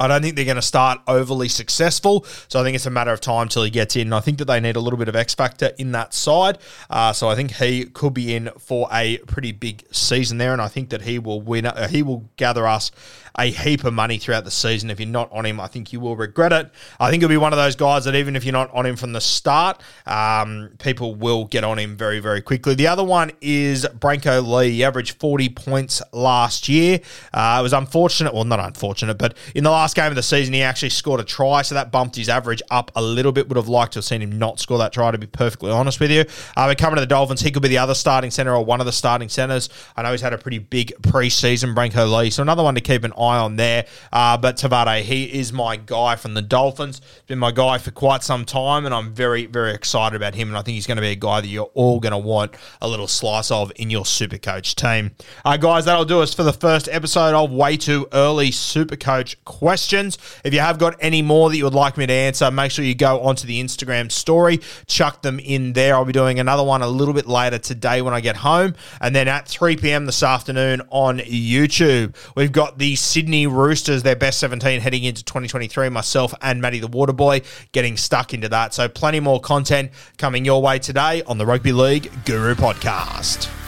I 0.00 0.06
don't 0.06 0.22
think 0.22 0.36
they're 0.36 0.44
going 0.44 0.56
to 0.56 0.62
start 0.62 1.00
overly 1.08 1.48
successful. 1.48 2.24
So 2.46 2.60
I 2.60 2.62
think 2.62 2.76
it's 2.76 2.86
a 2.86 2.90
matter 2.90 3.12
of 3.12 3.20
time 3.20 3.48
till 3.48 3.64
he 3.64 3.70
gets 3.70 3.96
in. 3.96 4.12
I 4.12 4.20
think 4.20 4.38
that 4.38 4.44
they 4.44 4.60
need 4.60 4.76
a 4.76 4.80
little 4.80 4.98
bit 4.98 5.08
of 5.08 5.16
X 5.16 5.34
factor 5.34 5.72
in 5.76 5.92
that 5.92 6.14
side. 6.14 6.58
Uh, 6.88 7.12
so 7.12 7.28
I 7.28 7.34
think 7.34 7.52
he 7.52 7.84
could 7.84 8.14
be 8.14 8.34
in 8.34 8.50
for 8.58 8.88
a 8.92 9.18
pretty 9.18 9.52
big 9.52 9.84
season 9.90 10.38
there, 10.38 10.52
and 10.52 10.62
I 10.62 10.68
think 10.68 10.90
that 10.90 11.02
he 11.02 11.18
will 11.18 11.40
win. 11.40 11.66
Uh, 11.66 11.88
he 11.88 12.02
will 12.02 12.28
gather 12.36 12.66
us 12.66 12.92
a 13.38 13.50
heap 13.50 13.84
of 13.84 13.94
money 13.94 14.18
throughout 14.18 14.44
the 14.44 14.50
season. 14.50 14.90
If 14.90 14.98
you're 14.98 15.08
not 15.08 15.30
on 15.32 15.46
him, 15.46 15.60
I 15.60 15.68
think 15.68 15.92
you 15.92 16.00
will 16.00 16.16
regret 16.16 16.52
it. 16.52 16.70
I 16.98 17.08
think 17.08 17.22
he'll 17.22 17.28
be 17.28 17.36
one 17.36 17.52
of 17.52 17.56
those 17.56 17.76
guys 17.76 18.04
that 18.04 18.16
even 18.16 18.34
if 18.34 18.44
you're 18.44 18.52
not 18.52 18.72
on 18.74 18.84
him 18.84 18.96
from 18.96 19.12
the 19.12 19.20
start, 19.20 19.80
um, 20.06 20.70
people 20.78 21.14
will 21.14 21.44
get 21.44 21.62
on 21.62 21.78
him 21.78 21.96
very, 21.96 22.18
very 22.18 22.42
quickly. 22.42 22.74
The 22.74 22.88
other 22.88 23.04
one 23.04 23.30
is 23.40 23.86
Brenko 23.86 24.46
Lee. 24.46 24.72
He 24.72 24.84
averaged 24.84 25.20
40 25.20 25.50
points 25.50 26.02
last 26.12 26.68
year. 26.68 27.00
Uh, 27.32 27.58
it 27.60 27.62
was 27.62 27.72
unfortunate, 27.72 28.34
well, 28.34 28.44
not 28.44 28.60
unfortunate, 28.60 29.18
but 29.18 29.36
in 29.54 29.62
the 29.62 29.70
last 29.70 29.87
game 29.94 30.06
of 30.06 30.16
the 30.16 30.22
season, 30.22 30.54
he 30.54 30.62
actually 30.62 30.90
scored 30.90 31.20
a 31.20 31.24
try, 31.24 31.62
so 31.62 31.74
that 31.74 31.90
bumped 31.90 32.16
his 32.16 32.28
average 32.28 32.62
up 32.70 32.90
a 32.96 33.02
little 33.02 33.32
bit. 33.32 33.48
Would 33.48 33.56
have 33.56 33.68
liked 33.68 33.92
to 33.92 33.98
have 33.98 34.04
seen 34.04 34.22
him 34.22 34.38
not 34.38 34.60
score 34.60 34.78
that 34.78 34.92
try, 34.92 35.10
to 35.10 35.18
be 35.18 35.26
perfectly 35.26 35.70
honest 35.70 36.00
with 36.00 36.10
you. 36.10 36.24
Uh, 36.56 36.68
but 36.68 36.78
coming 36.78 36.96
to 36.96 37.00
the 37.00 37.06
Dolphins, 37.06 37.40
he 37.40 37.50
could 37.50 37.62
be 37.62 37.68
the 37.68 37.78
other 37.78 37.94
starting 37.94 38.30
center 38.30 38.54
or 38.54 38.64
one 38.64 38.80
of 38.80 38.86
the 38.86 38.92
starting 38.92 39.28
centers. 39.28 39.68
I 39.96 40.02
know 40.02 40.12
he's 40.12 40.20
had 40.20 40.32
a 40.32 40.38
pretty 40.38 40.58
big 40.58 40.92
preseason, 41.02 41.74
Brenko 41.74 42.18
Lee, 42.18 42.30
so 42.30 42.42
another 42.42 42.62
one 42.62 42.74
to 42.74 42.80
keep 42.80 43.04
an 43.04 43.12
eye 43.12 43.38
on 43.38 43.56
there. 43.56 43.86
Uh, 44.12 44.36
but 44.36 44.56
Te 44.56 44.68
Whare, 44.68 45.02
he 45.02 45.24
is 45.24 45.52
my 45.52 45.76
guy 45.76 46.16
from 46.16 46.34
the 46.34 46.42
Dolphins. 46.42 47.00
Been 47.26 47.38
my 47.38 47.52
guy 47.52 47.78
for 47.78 47.90
quite 47.90 48.22
some 48.22 48.44
time, 48.44 48.86
and 48.86 48.94
I'm 48.94 49.12
very, 49.12 49.46
very 49.46 49.72
excited 49.72 50.16
about 50.16 50.34
him. 50.34 50.48
And 50.48 50.56
I 50.56 50.62
think 50.62 50.74
he's 50.74 50.86
going 50.86 50.96
to 50.96 51.02
be 51.02 51.10
a 51.10 51.16
guy 51.16 51.40
that 51.40 51.48
you're 51.48 51.70
all 51.74 52.00
going 52.00 52.12
to 52.12 52.18
want 52.18 52.54
a 52.80 52.88
little 52.88 53.08
slice 53.08 53.50
of 53.50 53.72
in 53.76 53.90
your 53.90 54.04
Super 54.06 54.38
Coach 54.38 54.74
team. 54.74 55.12
Uh, 55.44 55.56
guys, 55.56 55.84
that'll 55.84 56.04
do 56.04 56.20
us 56.20 56.34
for 56.34 56.42
the 56.42 56.52
first 56.52 56.88
episode 56.88 57.34
of 57.34 57.50
Way 57.50 57.76
Too 57.76 58.06
Early 58.12 58.50
Super 58.50 58.96
Coach 58.96 59.42
questions. 59.78 60.18
If 60.44 60.52
you 60.52 60.60
have 60.60 60.78
got 60.78 60.96
any 61.00 61.22
more 61.22 61.50
that 61.50 61.56
you 61.56 61.62
would 61.62 61.72
like 61.72 61.96
me 61.96 62.04
to 62.04 62.12
answer, 62.12 62.50
make 62.50 62.72
sure 62.72 62.84
you 62.84 62.96
go 62.96 63.20
onto 63.20 63.46
the 63.46 63.62
Instagram 63.62 64.10
story, 64.10 64.60
chuck 64.86 65.22
them 65.22 65.38
in 65.38 65.72
there. 65.72 65.94
I'll 65.94 66.04
be 66.04 66.12
doing 66.12 66.40
another 66.40 66.64
one 66.64 66.82
a 66.82 66.88
little 66.88 67.14
bit 67.14 67.28
later 67.28 67.58
today 67.58 68.02
when 68.02 68.12
I 68.12 68.20
get 68.20 68.36
home, 68.38 68.74
and 69.00 69.14
then 69.14 69.28
at 69.28 69.46
3 69.46 69.76
p.m. 69.76 70.06
this 70.06 70.22
afternoon 70.22 70.82
on 70.90 71.20
YouTube. 71.20 72.16
We've 72.34 72.50
got 72.50 72.78
the 72.78 72.96
Sydney 72.96 73.46
Roosters, 73.46 74.02
their 74.02 74.16
best 74.16 74.40
17 74.40 74.80
heading 74.80 75.04
into 75.04 75.24
2023. 75.24 75.88
Myself 75.88 76.34
and 76.42 76.60
Matty 76.60 76.80
the 76.80 76.88
Waterboy 76.88 77.44
getting 77.70 77.96
stuck 77.96 78.34
into 78.34 78.48
that. 78.48 78.74
So, 78.74 78.88
plenty 78.88 79.20
more 79.20 79.40
content 79.40 79.92
coming 80.16 80.44
your 80.44 80.60
way 80.60 80.80
today 80.80 81.22
on 81.22 81.38
the 81.38 81.46
Rugby 81.46 81.72
League 81.72 82.10
Guru 82.24 82.54
podcast. 82.56 83.67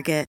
Target. 0.01 0.30